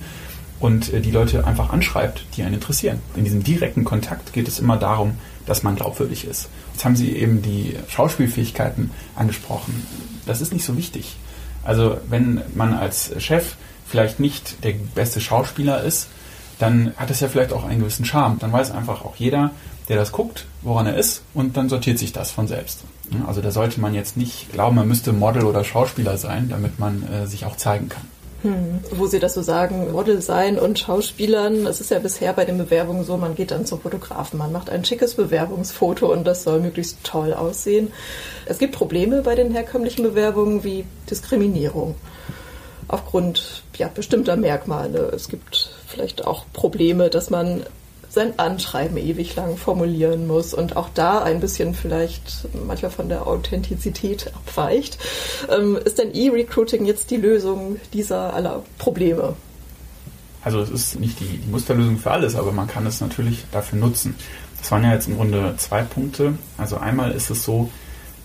und 0.61 0.93
äh, 0.93 1.01
die 1.01 1.11
Leute 1.11 1.47
einfach 1.47 1.73
anschreibt, 1.73 2.25
die 2.37 2.43
einen 2.43 2.55
interessieren. 2.55 3.01
In 3.17 3.25
diesem 3.25 3.43
direkten 3.43 3.85
Kontakt 3.85 4.33
geht 4.33 4.49
es 4.49 4.59
immer 4.59 4.77
darum, 4.77 5.19
dass 5.47 5.63
man 5.63 5.77
glaubwürdig 5.77 6.27
ist. 6.27 6.49
Jetzt 6.73 6.85
haben 6.85 6.97
Sie 6.97 7.17
eben 7.17 7.43
die 7.43 7.77
Schauspielfähigkeiten 7.89 8.91
angesprochen. 9.15 9.87
Das 10.27 10.41
ist 10.41 10.53
nicht 10.53 10.65
so 10.65 10.77
wichtig. 10.77 11.17
Also 11.63 11.99
wenn 12.09 12.43
man 12.55 12.75
als 12.75 13.13
Chef 13.19 13.57
vielleicht 13.87 14.21
nicht 14.21 14.65
der 14.65 14.75
beste 14.95 15.21
Schauspieler 15.21 15.83
ist, 15.83 16.09
dann 16.59 16.95
hat 16.97 17.11
es 17.11 17.21
ja 17.21 17.29
vielleicht 17.29 17.53
auch 17.53 17.65
einen 17.65 17.81
gewissen 17.81 18.05
Charme. 18.05 18.39
Dann 18.39 18.53
weiß 18.53 18.71
einfach 18.71 19.05
auch 19.05 19.17
jeder, 19.17 19.51
der 19.89 19.97
das 19.97 20.13
guckt, 20.13 20.47
woran 20.63 20.87
er 20.87 20.97
ist 20.97 21.23
und 21.35 21.57
dann 21.57 21.69
sortiert 21.69 21.99
sich 21.99 22.13
das 22.13 22.31
von 22.31 22.49
selbst. 22.49 22.85
Also 23.27 23.43
da 23.43 23.51
sollte 23.51 23.81
man 23.81 23.95
jetzt 23.95 24.17
nicht 24.17 24.53
glauben, 24.53 24.77
man 24.77 24.89
müsste 24.89 25.13
Model 25.13 25.45
oder 25.45 25.63
Schauspieler 25.63 26.17
sein, 26.17 26.49
damit 26.49 26.79
man 26.79 27.07
äh, 27.07 27.27
sich 27.27 27.45
auch 27.45 27.57
zeigen 27.57 27.89
kann. 27.89 28.07
Hm. 28.45 28.81
Wo 28.91 29.07
Sie 29.07 29.21
das 29.21 29.33
so 29.33 29.41
sagen, 29.41 29.91
Model 29.93 30.21
sein 30.21 30.59
und 30.59 30.79
Schauspielern, 30.79 31.67
es 31.67 31.81
ist 31.81 31.91
ja 31.91 31.99
bisher 31.99 32.35
bei 32.35 32.45
den 32.45 32.59
Bewerbungen 32.59 33.03
so, 33.03 33.17
man 33.17 33.35
geht 33.35 33.51
dann 33.51 33.65
zum 33.65 33.81
Fotografen, 33.81 34.39
man 34.39 34.53
macht 34.53 34.69
ein 34.69 34.85
schickes 34.85 35.15
Bewerbungsfoto 35.15 36.13
und 36.13 36.27
das 36.27 36.45
soll 36.45 36.61
möglichst 36.61 36.99
toll 37.05 37.33
aussehen. 37.33 37.91
Es 38.45 38.59
gibt 38.59 38.75
Probleme 38.75 39.23
bei 39.23 39.35
den 39.35 39.51
herkömmlichen 39.51 40.03
Bewerbungen 40.03 40.63
wie 40.63 40.85
Diskriminierung 41.11 41.95
aufgrund 42.87 43.63
ja, 43.79 43.89
bestimmter 43.89 44.37
Merkmale. 44.37 45.11
Es 45.15 45.29
gibt 45.29 45.71
vielleicht 45.87 46.27
auch 46.27 46.45
Probleme, 46.53 47.09
dass 47.09 47.31
man 47.31 47.65
sein 48.15 48.39
Anschreiben 48.39 48.97
ewig 48.97 49.37
lang 49.37 49.57
formulieren 49.57 50.27
muss 50.27 50.55
und 50.55 50.77
auch 50.77 50.89
da 50.95 51.23
ein 51.23 51.41
bisschen 51.41 51.75
vielleicht 51.75 52.49
manchmal 52.67 52.91
von 52.91 53.09
der 53.09 53.27
Authentizität 53.27 54.33
abweicht. 54.35 54.99
Ähm, 55.51 55.79
ist 55.85 55.99
denn 55.99 56.15
E-Recruiting 56.15 56.87
jetzt 56.87 57.11
die 57.11 57.17
Lösung 57.17 57.77
dieser 57.93 58.35
aller 58.35 58.63
Probleme? 58.79 59.37
Also 60.43 60.61
es 60.61 60.71
ist 60.71 61.01
nicht 61.01 61.21
die, 61.21 61.39
die 61.39 61.51
Musterlösung 61.51 61.99
für 61.99 62.11
alles, 62.11 62.37
aber 62.37 62.53
man 62.53 62.67
kann 62.67 62.87
es 62.87 63.01
natürlich 63.01 63.45
dafür 63.51 63.79
nutzen. 63.79 64.15
Das 64.59 64.71
waren 64.71 64.85
ja 64.85 64.93
jetzt 64.93 65.09
im 65.09 65.17
Grunde 65.17 65.55
zwei 65.57 65.83
Punkte. 65.83 66.35
Also 66.59 66.77
einmal 66.77 67.13
ist 67.13 67.31
es 67.31 67.45
so, 67.45 67.71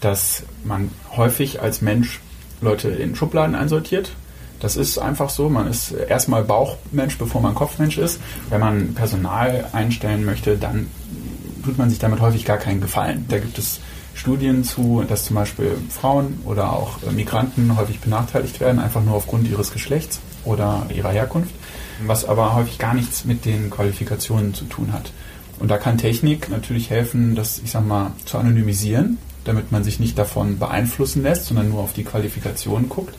dass 0.02 0.44
man 0.64 0.92
häufig 1.16 1.62
als 1.62 1.82
Mensch 1.82 2.20
Leute 2.62 2.90
in 2.90 3.16
Schubladen 3.16 3.56
einsortiert. 3.56 4.12
Das 4.60 4.76
ist 4.76 4.98
einfach 4.98 5.30
so. 5.30 5.50
Man 5.50 5.68
ist 5.68 5.92
erstmal 5.92 6.44
Bauchmensch, 6.44 7.18
bevor 7.18 7.42
man 7.42 7.56
Kopfmensch 7.56 7.98
ist. 7.98 8.20
Wenn 8.50 8.60
man 8.60 8.94
Personal 8.94 9.68
einstellen 9.72 10.26
möchte, 10.26 10.58
dann 10.58 10.88
tut 11.64 11.78
man 11.78 11.90
sich 11.90 12.00
damit 12.00 12.20
häufig 12.20 12.46
gar 12.46 12.58
keinen 12.58 12.82
Gefallen. 12.82 13.26
Da 13.30 13.38
gibt 13.38 13.58
es 13.58 13.80
Studien 14.14 14.64
zu, 14.66 15.04
dass 15.08 15.24
zum 15.26 15.38
Beispiel 15.38 15.78
Frauen 15.90 16.42
oder 16.44 16.74
auch 16.74 16.98
Migranten 17.12 17.78
häufig 17.78 18.00
benachteiligt 18.00 18.60
werden, 18.60 18.80
einfach 18.80 19.04
nur 19.04 19.16
aufgrund 19.16 19.48
ihres 19.48 19.72
Geschlechts 19.72 20.20
oder 20.44 20.86
ihrer 20.94 21.12
Herkunft, 21.12 21.54
was 22.06 22.26
aber 22.26 22.54
häufig 22.54 22.80
gar 22.80 22.94
nichts 22.94 23.24
mit 23.24 23.46
den 23.46 23.70
Qualifikationen 23.70 24.54
zu 24.54 24.66
tun 24.66 24.92
hat. 24.92 25.12
Und 25.60 25.70
da 25.70 25.78
kann 25.78 25.98
Technik 25.98 26.50
natürlich 26.50 26.90
helfen, 26.90 27.36
das, 27.36 27.60
ich 27.64 27.72
sag 27.72 27.86
mal, 27.86 28.12
zu 28.26 28.38
anonymisieren, 28.38 29.20
damit 29.46 29.72
man 29.72 29.84
sich 29.84 30.00
nicht 30.00 30.18
davon 30.18 30.60
beeinflussen 30.60 31.24
lässt, 31.24 31.46
sondern 31.46 31.70
nur 31.70 31.80
auf 31.80 31.94
die 31.94 32.04
Qualifikationen 32.04 32.90
guckt. 32.90 33.16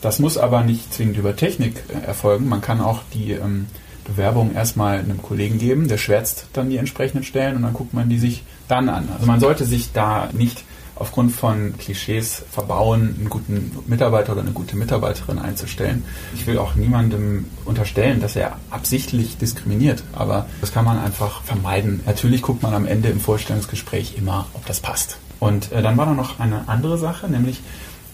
Das 0.00 0.18
muss 0.18 0.38
aber 0.38 0.62
nicht 0.62 0.92
zwingend 0.92 1.16
über 1.16 1.36
Technik 1.36 1.82
äh, 1.88 2.06
erfolgen. 2.06 2.48
Man 2.48 2.60
kann 2.60 2.80
auch 2.80 3.00
die 3.14 3.32
ähm, 3.32 3.66
Bewerbung 4.04 4.54
erstmal 4.54 4.98
einem 4.98 5.20
Kollegen 5.22 5.58
geben, 5.58 5.88
der 5.88 5.98
schwärzt 5.98 6.46
dann 6.52 6.70
die 6.70 6.76
entsprechenden 6.76 7.24
Stellen 7.24 7.56
und 7.56 7.62
dann 7.62 7.72
guckt 7.72 7.92
man 7.92 8.08
die 8.08 8.18
sich 8.18 8.44
dann 8.68 8.88
an. 8.88 9.08
Also 9.12 9.26
man 9.26 9.40
sollte 9.40 9.64
sich 9.64 9.92
da 9.92 10.28
nicht 10.32 10.64
aufgrund 10.96 11.32
von 11.32 11.74
Klischees 11.76 12.42
verbauen, 12.50 13.16
einen 13.18 13.28
guten 13.28 13.70
Mitarbeiter 13.86 14.32
oder 14.32 14.40
eine 14.40 14.52
gute 14.52 14.76
Mitarbeiterin 14.76 15.38
einzustellen. 15.38 16.04
Ich 16.34 16.46
will 16.46 16.58
auch 16.58 16.74
niemandem 16.74 17.46
unterstellen, 17.64 18.20
dass 18.20 18.34
er 18.34 18.56
absichtlich 18.70 19.36
diskriminiert, 19.36 20.02
aber 20.14 20.46
das 20.60 20.72
kann 20.72 20.86
man 20.86 20.98
einfach 20.98 21.42
vermeiden. 21.42 22.00
Natürlich 22.06 22.42
guckt 22.42 22.62
man 22.62 22.72
am 22.72 22.86
Ende 22.86 23.10
im 23.10 23.20
Vorstellungsgespräch 23.20 24.14
immer, 24.16 24.46
ob 24.54 24.64
das 24.66 24.80
passt. 24.80 25.18
Und 25.38 25.70
äh, 25.72 25.82
dann 25.82 25.98
war 25.98 26.06
da 26.06 26.14
noch 26.14 26.40
eine 26.40 26.66
andere 26.66 26.96
Sache, 26.96 27.28
nämlich 27.28 27.60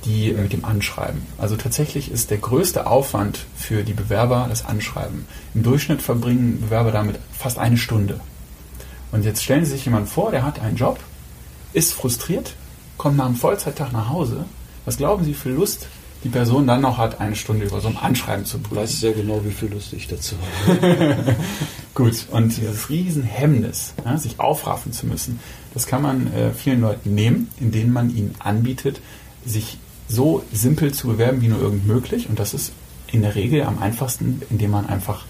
die 0.05 0.33
mit 0.33 0.53
dem 0.53 0.65
Anschreiben. 0.65 1.23
Also 1.39 1.57
tatsächlich 1.57 2.11
ist 2.11 2.31
der 2.31 2.39
größte 2.39 2.87
Aufwand 2.87 3.41
für 3.57 3.85
die 3.85 3.93
Bewerber 3.93 4.47
das 4.49 4.65
Anschreiben. 4.65 5.27
Im 5.55 5.63
Durchschnitt 5.63 6.03
verbringen 6.03 6.61
Bewerber 6.61 6.91
damit 6.91 7.19
fast 7.33 7.59
eine 7.59 7.77
Stunde. 7.77 8.21
Und 9.13 9.25
jetzt 9.25 9.45
stellen 9.45 9.65
Sie 9.65 9.73
sich 9.73 9.85
jemanden 9.85 10.09
vor, 10.09 10.31
der 10.31 10.45
hat 10.45 10.61
einen 10.61 10.77
Job, 10.77 10.99
ist 11.73 11.93
frustriert, 11.93 12.55
kommt 12.97 13.17
nach 13.17 13.27
einem 13.27 13.37
Vollzeittag 13.37 13.93
nach 13.93 14.09
Hause. 14.09 14.47
Was 14.85 14.97
glauben 14.97 15.25
Sie, 15.25 15.35
viel 15.35 15.53
Lust 15.53 15.87
die 16.25 16.29
Person 16.29 16.67
dann 16.67 16.81
noch 16.81 16.99
hat, 16.99 17.21
eine 17.21 17.35
Stunde 17.35 17.67
über 17.67 17.81
so 17.81 17.89
ein 17.89 17.97
Anschreiben 17.97 18.45
zu 18.45 18.59
prüfen? 18.59 18.75
Ich 18.75 18.83
weiß 18.83 19.01
sehr 19.01 19.13
genau, 19.13 19.45
wie 19.45 19.51
viel 19.51 19.71
Lust 19.71 19.93
ich 19.93 20.09
dazu 20.09 20.37
habe. 20.67 21.37
Gut, 21.95 22.27
und 22.31 22.57
dieses 22.57 22.89
Riesenhemmnis, 22.89 23.95
ja, 24.05 24.17
sich 24.17 24.41
aufraffen 24.41 24.93
zu 24.93 25.07
müssen, 25.07 25.41
das 25.75 25.87
kann 25.87 26.03
man 26.03 26.33
äh, 26.33 26.53
vielen 26.53 26.81
Leuten 26.81 27.15
nehmen, 27.15 27.49
indem 27.61 27.93
man 27.93 28.15
ihnen 28.15 28.35
anbietet, 28.39 29.01
sich 29.45 29.79
so 30.09 30.45
simpel 30.53 30.93
zu 30.93 31.09
bewerben 31.09 31.41
wie 31.41 31.49
nur 31.49 31.61
irgend 31.61 31.87
möglich. 31.87 32.29
Und 32.29 32.39
das 32.39 32.55
ist 32.55 32.73
in 33.11 33.23
der 33.23 33.35
Regel 33.35 33.63
am 33.63 33.79
einfachsten, 33.79 34.43
indem 34.51 34.71
man 34.71 34.87
einfach 34.87 35.25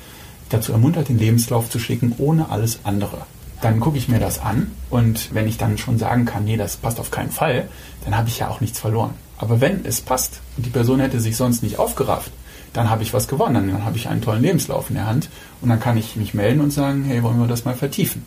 dazu 0.48 0.72
ermuntert, 0.72 1.08
den 1.08 1.18
Lebenslauf 1.18 1.70
zu 1.70 1.78
schicken, 1.78 2.14
ohne 2.18 2.50
alles 2.50 2.80
andere. 2.84 3.26
Dann 3.60 3.80
gucke 3.80 3.96
ich 3.96 4.08
mir 4.08 4.18
das 4.18 4.40
an 4.40 4.72
und 4.90 5.32
wenn 5.34 5.46
ich 5.46 5.56
dann 5.56 5.78
schon 5.78 5.98
sagen 5.98 6.24
kann, 6.24 6.44
nee, 6.44 6.56
das 6.56 6.76
passt 6.76 6.98
auf 6.98 7.10
keinen 7.10 7.30
Fall, 7.30 7.68
dann 8.04 8.16
habe 8.16 8.28
ich 8.28 8.40
ja 8.40 8.48
auch 8.48 8.60
nichts 8.60 8.80
verloren. 8.80 9.14
Aber 9.38 9.60
wenn 9.60 9.84
es 9.84 10.00
passt 10.00 10.40
und 10.56 10.66
die 10.66 10.70
Person 10.70 11.00
hätte 11.00 11.20
sich 11.20 11.36
sonst 11.36 11.62
nicht 11.62 11.78
aufgerafft, 11.78 12.32
dann 12.72 12.90
habe 12.90 13.02
ich 13.02 13.12
was 13.12 13.28
gewonnen. 13.28 13.68
Dann 13.70 13.84
habe 13.84 13.96
ich 13.96 14.08
einen 14.08 14.20
tollen 14.20 14.42
Lebenslauf 14.42 14.88
in 14.88 14.96
der 14.96 15.06
Hand 15.06 15.28
und 15.60 15.68
dann 15.68 15.80
kann 15.80 15.96
ich 15.96 16.16
mich 16.16 16.34
melden 16.34 16.60
und 16.60 16.72
sagen, 16.72 17.04
hey, 17.04 17.22
wollen 17.22 17.38
wir 17.38 17.46
das 17.46 17.64
mal 17.64 17.74
vertiefen? 17.74 18.24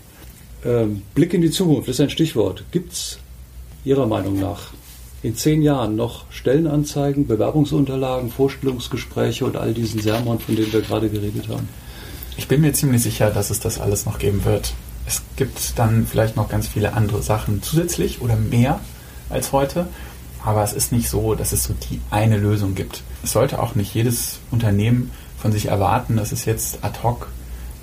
Ähm, 0.64 1.02
Blick 1.14 1.34
in 1.34 1.42
die 1.42 1.52
Zukunft 1.52 1.90
ist 1.90 2.00
ein 2.00 2.10
Stichwort. 2.10 2.64
Gibt 2.72 2.94
es 2.94 3.20
Ihrer 3.84 4.08
Meinung 4.08 4.40
nach 4.40 4.72
in 5.26 5.36
zehn 5.36 5.64
Jahren 5.64 5.96
noch 5.96 6.26
Stellenanzeigen, 6.30 7.26
Bewerbungsunterlagen, 7.26 8.30
Vorstellungsgespräche 8.30 9.44
und 9.44 9.58
all 9.58 9.74
diesen 9.74 10.00
Sermon, 10.00 10.40
von 10.40 10.56
denen 10.56 10.72
wir 10.72 10.82
gerade 10.82 11.10
geredet 11.10 11.48
haben? 11.50 11.68
Ich 12.38 12.48
bin 12.48 12.62
mir 12.62 12.74
ziemlich 12.74 13.02
sicher, 13.02 13.32
dass 13.32 13.50
es 13.50 13.60
das 13.60 13.80
alles 13.80 14.06
noch 14.06 14.20
geben 14.20 14.46
wird. 14.46 14.74
Es 15.08 15.24
gibt 15.36 15.80
dann 15.80 16.06
vielleicht 16.06 16.36
noch 16.36 16.48
ganz 16.48 16.68
viele 16.68 16.94
andere 16.94 17.24
Sachen 17.24 17.64
zusätzlich 17.64 18.22
oder 18.22 18.36
mehr 18.36 18.80
als 19.30 19.52
heute, 19.52 19.88
aber 20.44 20.64
es 20.64 20.74
ist 20.74 20.92
nicht 20.92 21.10
so, 21.10 21.34
dass 21.34 21.54
es 21.54 21.64
so 21.64 21.74
die 21.90 22.00
eine 22.12 22.38
Lösung 22.38 22.76
gibt. 22.76 23.02
Es 23.24 23.32
sollte 23.32 23.60
auch 23.60 23.74
nicht 23.74 23.96
jedes 23.96 24.40
Unternehmen 24.52 25.10
von 25.40 25.52
sich 25.52 25.68
erwarten, 25.68 26.18
dass 26.18 26.34
es 26.34 26.46
jetzt 26.46 26.84
ad 26.84 27.00
hoc 27.02 27.30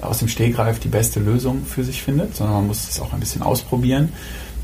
aus 0.01 0.19
dem 0.19 0.29
Stehgreif 0.29 0.79
die 0.79 0.89
beste 0.89 1.19
Lösung 1.19 1.65
für 1.65 1.83
sich 1.83 2.03
findet, 2.03 2.37
sondern 2.37 2.57
man 2.57 2.67
muss 2.69 2.89
es 2.89 3.01
auch 3.01 3.13
ein 3.13 3.21
bisschen 3.21 3.43
ausprobieren. 3.43 4.13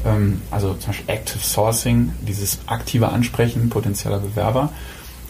Ähm, 0.04 0.42
also 0.50 0.74
zum 0.74 0.88
Beispiel 0.88 1.14
Active 1.14 1.38
Sourcing, 1.38 2.12
dieses 2.26 2.58
aktive 2.66 3.08
Ansprechen 3.08 3.68
potenzieller 3.68 4.18
Bewerber. 4.18 4.72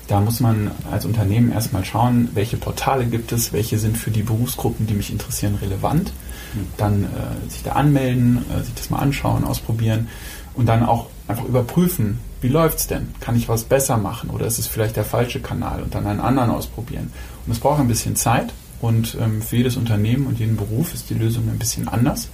Da 0.08 0.20
muss 0.20 0.40
man 0.40 0.70
als 0.90 1.04
Unternehmen 1.04 1.52
erstmal 1.52 1.84
schauen, 1.84 2.30
welche 2.32 2.56
Portale 2.56 3.04
gibt 3.04 3.30
es, 3.32 3.52
welche 3.52 3.78
sind 3.78 3.98
für 3.98 4.10
die 4.10 4.22
Berufsgruppen, 4.22 4.86
die 4.86 4.94
mich 4.94 5.12
interessieren, 5.12 5.56
relevant. 5.60 6.12
Hm. 6.54 6.66
Dann 6.78 7.04
äh, 7.04 7.50
sich 7.50 7.62
da 7.62 7.72
anmelden, 7.72 8.44
äh, 8.50 8.62
sich 8.64 8.74
das 8.74 8.88
mal 8.88 9.00
anschauen, 9.00 9.44
ausprobieren 9.44 10.08
und 10.54 10.66
dann 10.66 10.82
auch 10.84 11.06
einfach 11.28 11.44
überprüfen, 11.44 12.18
wie 12.40 12.48
läuft 12.48 12.78
es 12.78 12.86
denn? 12.86 13.08
Kann 13.20 13.36
ich 13.36 13.48
was 13.48 13.64
besser 13.64 13.96
machen 13.96 14.30
oder 14.30 14.46
ist 14.46 14.58
es 14.58 14.66
vielleicht 14.66 14.96
der 14.96 15.04
falsche 15.04 15.40
Kanal 15.40 15.82
und 15.82 15.94
dann 15.94 16.06
einen 16.06 16.20
anderen 16.20 16.50
ausprobieren? 16.50 17.12
Und 17.44 17.52
es 17.52 17.58
braucht 17.58 17.80
ein 17.80 17.88
bisschen 17.88 18.16
Zeit 18.16 18.52
und 18.80 19.16
ähm, 19.20 19.42
für 19.42 19.56
jedes 19.56 19.76
Unternehmen 19.76 20.26
und 20.26 20.38
jeden 20.38 20.56
Beruf 20.56 20.94
ist 20.94 21.10
die 21.10 21.14
Lösung 21.14 21.48
ein 21.48 21.58
bisschen 21.58 21.88
anders. 21.88 22.28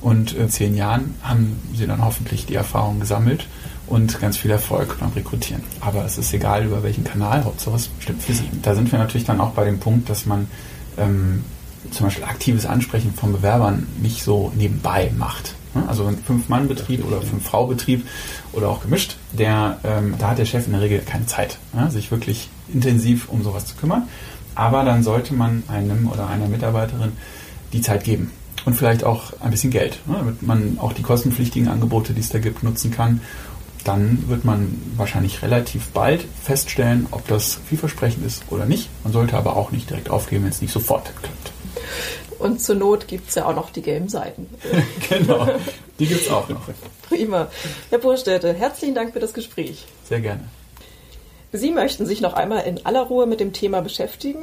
Und 0.00 0.32
in 0.32 0.48
zehn 0.48 0.76
Jahren 0.76 1.14
haben 1.22 1.58
sie 1.74 1.86
dann 1.86 2.04
hoffentlich 2.04 2.46
die 2.46 2.54
Erfahrung 2.54 3.00
gesammelt 3.00 3.46
und 3.86 4.20
ganz 4.20 4.36
viel 4.36 4.50
Erfolg 4.50 4.98
beim 5.00 5.10
Rekrutieren. 5.10 5.62
Aber 5.80 6.04
es 6.04 6.18
ist 6.18 6.32
egal, 6.32 6.64
über 6.64 6.82
welchen 6.82 7.04
Kanal, 7.04 7.44
Hauptsache 7.44 7.76
es 7.76 7.90
stimmt 8.00 8.22
für 8.22 8.32
sie. 8.32 8.48
Da 8.62 8.74
sind 8.74 8.90
wir 8.90 8.98
natürlich 8.98 9.26
dann 9.26 9.40
auch 9.40 9.50
bei 9.50 9.64
dem 9.64 9.78
Punkt, 9.78 10.10
dass 10.10 10.26
man 10.26 10.48
ähm, 10.98 11.44
zum 11.90 12.06
Beispiel 12.06 12.24
aktives 12.24 12.66
Ansprechen 12.66 13.14
von 13.14 13.32
Bewerbern 13.32 13.86
nicht 14.02 14.22
so 14.22 14.52
nebenbei 14.56 15.12
macht. 15.16 15.54
Also 15.88 16.06
ein 16.06 16.16
Fünf-Mann-Betrieb 16.16 17.04
oder 17.06 17.20
Fünf-Frau-Betrieb 17.20 18.06
oder 18.52 18.70
auch 18.70 18.80
gemischt, 18.80 19.16
der, 19.32 19.78
ähm, 19.84 20.14
da 20.18 20.30
hat 20.30 20.38
der 20.38 20.46
Chef 20.46 20.66
in 20.66 20.72
der 20.72 20.80
Regel 20.80 21.00
keine 21.00 21.26
Zeit, 21.26 21.58
ja, 21.74 21.90
sich 21.90 22.10
wirklich 22.10 22.48
intensiv 22.72 23.28
um 23.28 23.42
sowas 23.42 23.66
zu 23.66 23.76
kümmern. 23.76 24.04
Aber 24.54 24.84
dann 24.84 25.02
sollte 25.02 25.34
man 25.34 25.64
einem 25.68 26.08
oder 26.08 26.28
einer 26.28 26.48
Mitarbeiterin 26.48 27.12
die 27.74 27.82
Zeit 27.82 28.04
geben 28.04 28.30
und 28.66 28.74
vielleicht 28.74 29.04
auch 29.04 29.32
ein 29.40 29.52
bisschen 29.52 29.70
Geld, 29.70 30.00
ne, 30.06 30.16
damit 30.18 30.42
man 30.42 30.78
auch 30.78 30.92
die 30.92 31.02
kostenpflichtigen 31.02 31.68
Angebote, 31.68 32.12
die 32.12 32.20
es 32.20 32.28
da 32.28 32.38
gibt, 32.38 32.62
nutzen 32.62 32.90
kann. 32.90 33.22
Dann 33.84 34.28
wird 34.28 34.44
man 34.44 34.82
wahrscheinlich 34.96 35.42
relativ 35.42 35.88
bald 35.90 36.24
feststellen, 36.42 37.06
ob 37.12 37.26
das 37.28 37.60
vielversprechend 37.68 38.26
ist 38.26 38.42
oder 38.50 38.66
nicht. 38.66 38.90
Man 39.04 39.12
sollte 39.12 39.36
aber 39.36 39.56
auch 39.56 39.70
nicht 39.70 39.88
direkt 39.88 40.10
aufgeben, 40.10 40.42
wenn 40.42 40.50
es 40.50 40.60
nicht 40.60 40.72
sofort 40.72 41.04
klappt. 41.16 41.52
Und 42.40 42.60
zur 42.60 42.74
Not 42.74 43.06
gibt 43.06 43.28
es 43.28 43.36
ja 43.36 43.46
auch 43.46 43.54
noch 43.54 43.70
die 43.70 43.82
gelben 43.82 44.08
Seiten. 44.08 44.48
genau, 45.08 45.48
die 46.00 46.06
gibt 46.06 46.22
es 46.22 46.28
auch 46.28 46.48
noch. 46.48 46.68
Prima. 47.08 47.46
Herr 47.90 47.98
Burstädte, 47.98 48.52
herzlichen 48.52 48.96
Dank 48.96 49.12
für 49.12 49.20
das 49.20 49.32
Gespräch. 49.32 49.86
Sehr 50.04 50.20
gerne. 50.20 50.42
Sie 51.52 51.70
möchten 51.70 52.04
sich 52.04 52.20
noch 52.20 52.34
einmal 52.34 52.64
in 52.66 52.84
aller 52.84 53.02
Ruhe 53.02 53.26
mit 53.26 53.38
dem 53.38 53.52
Thema 53.52 53.80
beschäftigen? 53.80 54.40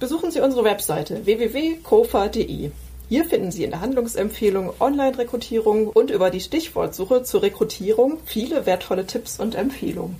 Besuchen 0.00 0.32
Sie 0.32 0.40
unsere 0.40 0.64
Webseite 0.64 1.24
www.kofa.de. 1.24 2.72
Hier 3.12 3.26
finden 3.26 3.50
Sie 3.50 3.62
in 3.62 3.72
der 3.72 3.82
Handlungsempfehlung 3.82 4.72
Online-Rekrutierung 4.80 5.88
und 5.88 6.10
über 6.10 6.30
die 6.30 6.40
Stichwortsuche 6.40 7.22
zur 7.24 7.42
Rekrutierung 7.42 8.16
viele 8.24 8.64
wertvolle 8.64 9.06
Tipps 9.06 9.38
und 9.38 9.54
Empfehlungen. 9.54 10.16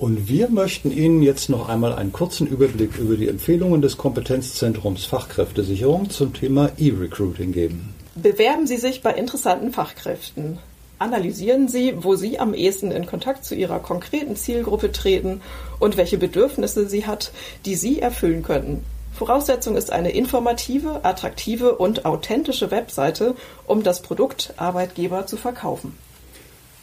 Und 0.00 0.28
wir 0.28 0.48
möchten 0.48 0.90
Ihnen 0.90 1.22
jetzt 1.22 1.50
noch 1.50 1.68
einmal 1.68 1.92
einen 1.92 2.10
kurzen 2.10 2.48
Überblick 2.48 2.98
über 2.98 3.14
die 3.14 3.28
Empfehlungen 3.28 3.80
des 3.80 3.96
Kompetenzzentrums 3.96 5.04
Fachkräftesicherung 5.04 6.10
zum 6.10 6.34
Thema 6.34 6.72
E-Recruiting 6.78 7.52
geben. 7.52 7.94
Bewerben 8.16 8.66
Sie 8.66 8.78
sich 8.78 9.02
bei 9.02 9.14
interessanten 9.14 9.70
Fachkräften. 9.70 10.58
Analysieren 10.98 11.68
Sie, 11.68 11.94
wo 11.96 12.16
Sie 12.16 12.40
am 12.40 12.54
ehesten 12.54 12.90
in 12.90 13.06
Kontakt 13.06 13.44
zu 13.44 13.54
Ihrer 13.54 13.78
konkreten 13.78 14.34
Zielgruppe 14.34 14.90
treten 14.90 15.42
und 15.78 15.96
welche 15.96 16.18
Bedürfnisse 16.18 16.88
sie 16.88 17.06
hat, 17.06 17.30
die 17.66 17.76
Sie 17.76 18.00
erfüllen 18.00 18.42
können. 18.42 18.84
Voraussetzung 19.12 19.76
ist 19.76 19.92
eine 19.92 20.10
informative, 20.10 21.04
attraktive 21.04 21.76
und 21.76 22.04
authentische 22.04 22.70
Webseite, 22.70 23.34
um 23.66 23.82
das 23.82 24.02
Produkt 24.02 24.54
Arbeitgeber 24.56 25.26
zu 25.26 25.36
verkaufen. 25.36 25.96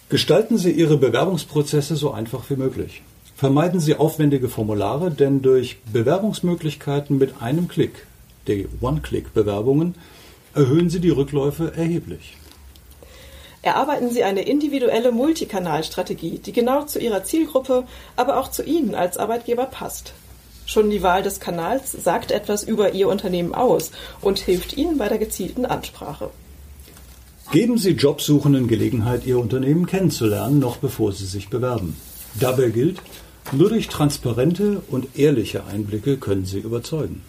Gestalten 0.10 0.58
Sie 0.58 0.72
Ihre 0.72 0.98
Bewerbungsprozesse 0.98 1.96
so 1.96 2.12
einfach 2.12 2.50
wie 2.50 2.56
möglich. 2.56 3.04
Vermeiden 3.36 3.80
Sie 3.80 3.96
aufwendige 3.96 4.50
Formulare, 4.50 5.12
denn 5.12 5.42
durch 5.42 5.78
Bewerbungsmöglichkeiten 5.94 7.18
mit 7.18 7.42
einem 7.42 7.68
Klick, 7.68 8.06
die 8.48 8.68
One-Click-Bewerbungen, 8.82 9.96
erhöhen 10.54 10.90
Sie 10.90 11.00
die 11.00 11.10
Rückläufe 11.10 11.74
erheblich. 11.76 12.38
Erarbeiten 13.62 14.10
Sie 14.10 14.24
eine 14.24 14.42
individuelle 14.42 15.12
Multikanalstrategie, 15.12 16.40
die 16.40 16.54
genau 16.54 16.86
zu 16.86 17.00
Ihrer 17.00 17.24
Zielgruppe, 17.24 17.86
aber 18.16 18.40
auch 18.40 18.50
zu 18.50 18.64
Ihnen 18.64 18.96
als 18.96 19.18
Arbeitgeber 19.18 19.66
passt. 19.66 20.14
Schon 20.70 20.92
die 20.92 21.02
Wahl 21.02 21.24
des 21.24 21.40
Kanals 21.40 21.94
sagt 21.94 22.30
etwas 22.30 22.64
über 22.64 22.94
Ihr 22.94 23.08
Unternehmen 23.08 23.56
aus 23.56 23.90
und 24.22 24.38
hilft 24.38 24.78
Ihnen 24.78 25.00
bei 25.00 25.10
der 25.10 25.18
gezielten 25.18 25.66
Ansprache. 25.66 26.30
Geben 27.52 27.80
Sie 27.80 27.94
Jobsuchenden 27.94 28.68
Gelegenheit, 28.68 29.26
Ihr 29.26 29.40
Unternehmen 29.40 29.88
kennenzulernen, 29.88 30.60
noch 30.60 30.78
bevor 30.78 31.12
Sie 31.12 31.26
sich 31.26 31.50
bewerben. 31.50 31.98
Dabei 32.40 32.70
gilt, 32.70 33.02
nur 33.52 33.70
durch 33.70 33.88
transparente 33.88 34.84
und 34.92 35.18
ehrliche 35.18 35.66
Einblicke 35.66 36.18
können 36.18 36.46
Sie 36.46 36.60
überzeugen. 36.60 37.24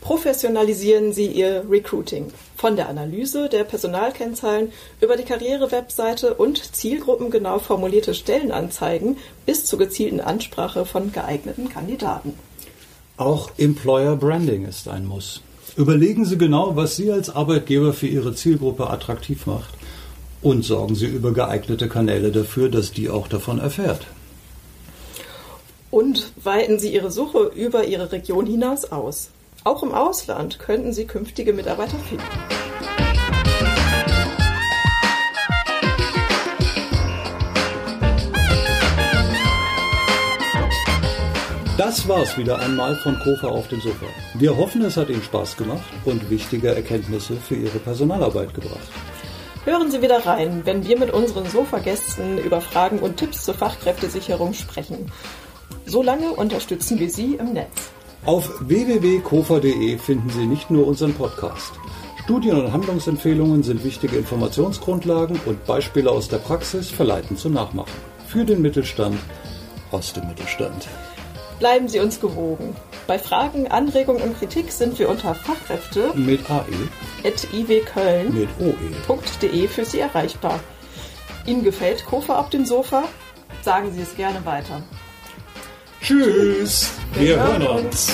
Professionalisieren 0.00 1.12
Sie 1.12 1.26
Ihr 1.26 1.64
Recruiting. 1.68 2.32
Von 2.56 2.76
der 2.76 2.88
Analyse 2.88 3.48
der 3.48 3.64
Personalkennzahlen 3.64 4.72
über 5.00 5.16
die 5.16 5.24
Karrierewebseite 5.24 6.34
und 6.34 6.74
zielgruppengenau 6.74 7.58
formulierte 7.58 8.14
Stellenanzeigen 8.14 9.16
bis 9.46 9.66
zur 9.66 9.78
gezielten 9.78 10.20
Ansprache 10.20 10.86
von 10.86 11.12
geeigneten 11.12 11.68
Kandidaten. 11.68 12.34
Auch 13.16 13.50
Employer 13.58 14.16
Branding 14.16 14.64
ist 14.64 14.88
ein 14.88 15.04
Muss. 15.04 15.42
Überlegen 15.76 16.24
Sie 16.24 16.38
genau, 16.38 16.76
was 16.76 16.96
Sie 16.96 17.10
als 17.12 17.30
Arbeitgeber 17.30 17.92
für 17.92 18.06
Ihre 18.06 18.34
Zielgruppe 18.34 18.90
attraktiv 18.90 19.46
macht 19.46 19.74
und 20.42 20.64
sorgen 20.64 20.94
Sie 20.94 21.06
über 21.06 21.32
geeignete 21.32 21.88
Kanäle 21.88 22.30
dafür, 22.30 22.68
dass 22.68 22.92
die 22.92 23.08
auch 23.10 23.28
davon 23.28 23.58
erfährt. 23.58 24.06
Und 25.90 26.32
weiten 26.42 26.78
Sie 26.78 26.92
Ihre 26.92 27.10
Suche 27.10 27.50
über 27.54 27.84
Ihre 27.84 28.12
Region 28.12 28.46
hinaus 28.46 28.86
aus. 28.86 29.30
Auch 29.68 29.82
im 29.82 29.92
Ausland 29.92 30.58
könnten 30.58 30.94
Sie 30.94 31.06
künftige 31.06 31.52
Mitarbeiter 31.52 31.98
finden. 31.98 32.24
Das 41.76 42.08
war's 42.08 42.38
wieder 42.38 42.58
einmal 42.60 42.96
von 42.96 43.18
Kofa 43.18 43.48
auf 43.48 43.68
dem 43.68 43.82
Sofa. 43.82 44.06
Wir 44.32 44.56
hoffen, 44.56 44.80
es 44.86 44.96
hat 44.96 45.10
Ihnen 45.10 45.22
Spaß 45.22 45.58
gemacht 45.58 45.84
und 46.06 46.30
wichtige 46.30 46.74
Erkenntnisse 46.74 47.36
für 47.36 47.56
Ihre 47.56 47.78
Personalarbeit 47.78 48.54
gebracht. 48.54 48.88
Hören 49.66 49.90
Sie 49.90 50.00
wieder 50.00 50.24
rein, 50.24 50.62
wenn 50.64 50.88
wir 50.88 50.98
mit 50.98 51.12
unseren 51.12 51.44
Sofagästen 51.44 52.38
über 52.38 52.62
Fragen 52.62 53.00
und 53.00 53.18
Tipps 53.18 53.44
zur 53.44 53.52
Fachkräftesicherung 53.52 54.54
sprechen. 54.54 55.12
Solange 55.84 56.30
unterstützen 56.30 56.98
wir 56.98 57.10
Sie 57.10 57.34
im 57.34 57.52
Netz. 57.52 57.92
Auf 58.24 58.50
www.kofa.de 58.60 59.96
finden 59.98 60.28
Sie 60.30 60.46
nicht 60.46 60.70
nur 60.70 60.86
unseren 60.86 61.14
Podcast. 61.14 61.72
Studien- 62.24 62.62
und 62.62 62.72
Handlungsempfehlungen 62.72 63.62
sind 63.62 63.84
wichtige 63.84 64.16
Informationsgrundlagen 64.16 65.40
und 65.46 65.64
Beispiele 65.64 66.10
aus 66.10 66.28
der 66.28 66.38
Praxis 66.38 66.90
verleiten 66.90 67.38
zum 67.38 67.54
Nachmachen. 67.54 67.92
Für 68.26 68.44
den 68.44 68.60
Mittelstand 68.60 69.18
aus 69.92 70.12
dem 70.12 70.28
Mittelstand. 70.28 70.88
Bleiben 71.58 71.88
Sie 71.88 72.00
uns 72.00 72.20
gewogen. 72.20 72.76
Bei 73.06 73.18
Fragen, 73.18 73.68
Anregungen 73.68 74.22
und 74.22 74.38
Kritik 74.38 74.70
sind 74.70 74.98
wir 74.98 75.08
unter 75.08 75.34
Fachkräfte 75.34 76.12
Mit 76.14 76.50
AE, 76.50 76.66
at 77.24 77.48
iwköln.de 77.54 78.30
mit 78.30 78.48
OE. 78.60 79.68
für 79.68 79.84
Sie 79.86 80.00
erreichbar. 80.00 80.60
Ihnen 81.46 81.64
gefällt 81.64 82.04
Kofa 82.04 82.38
auf 82.38 82.50
dem 82.50 82.66
Sofa? 82.66 83.04
Sagen 83.62 83.90
Sie 83.90 84.02
es 84.02 84.14
gerne 84.16 84.44
weiter. 84.44 84.82
Tschüss, 86.00 86.90
wir 87.14 87.40
hören 87.40 87.66
uns. 87.66 88.12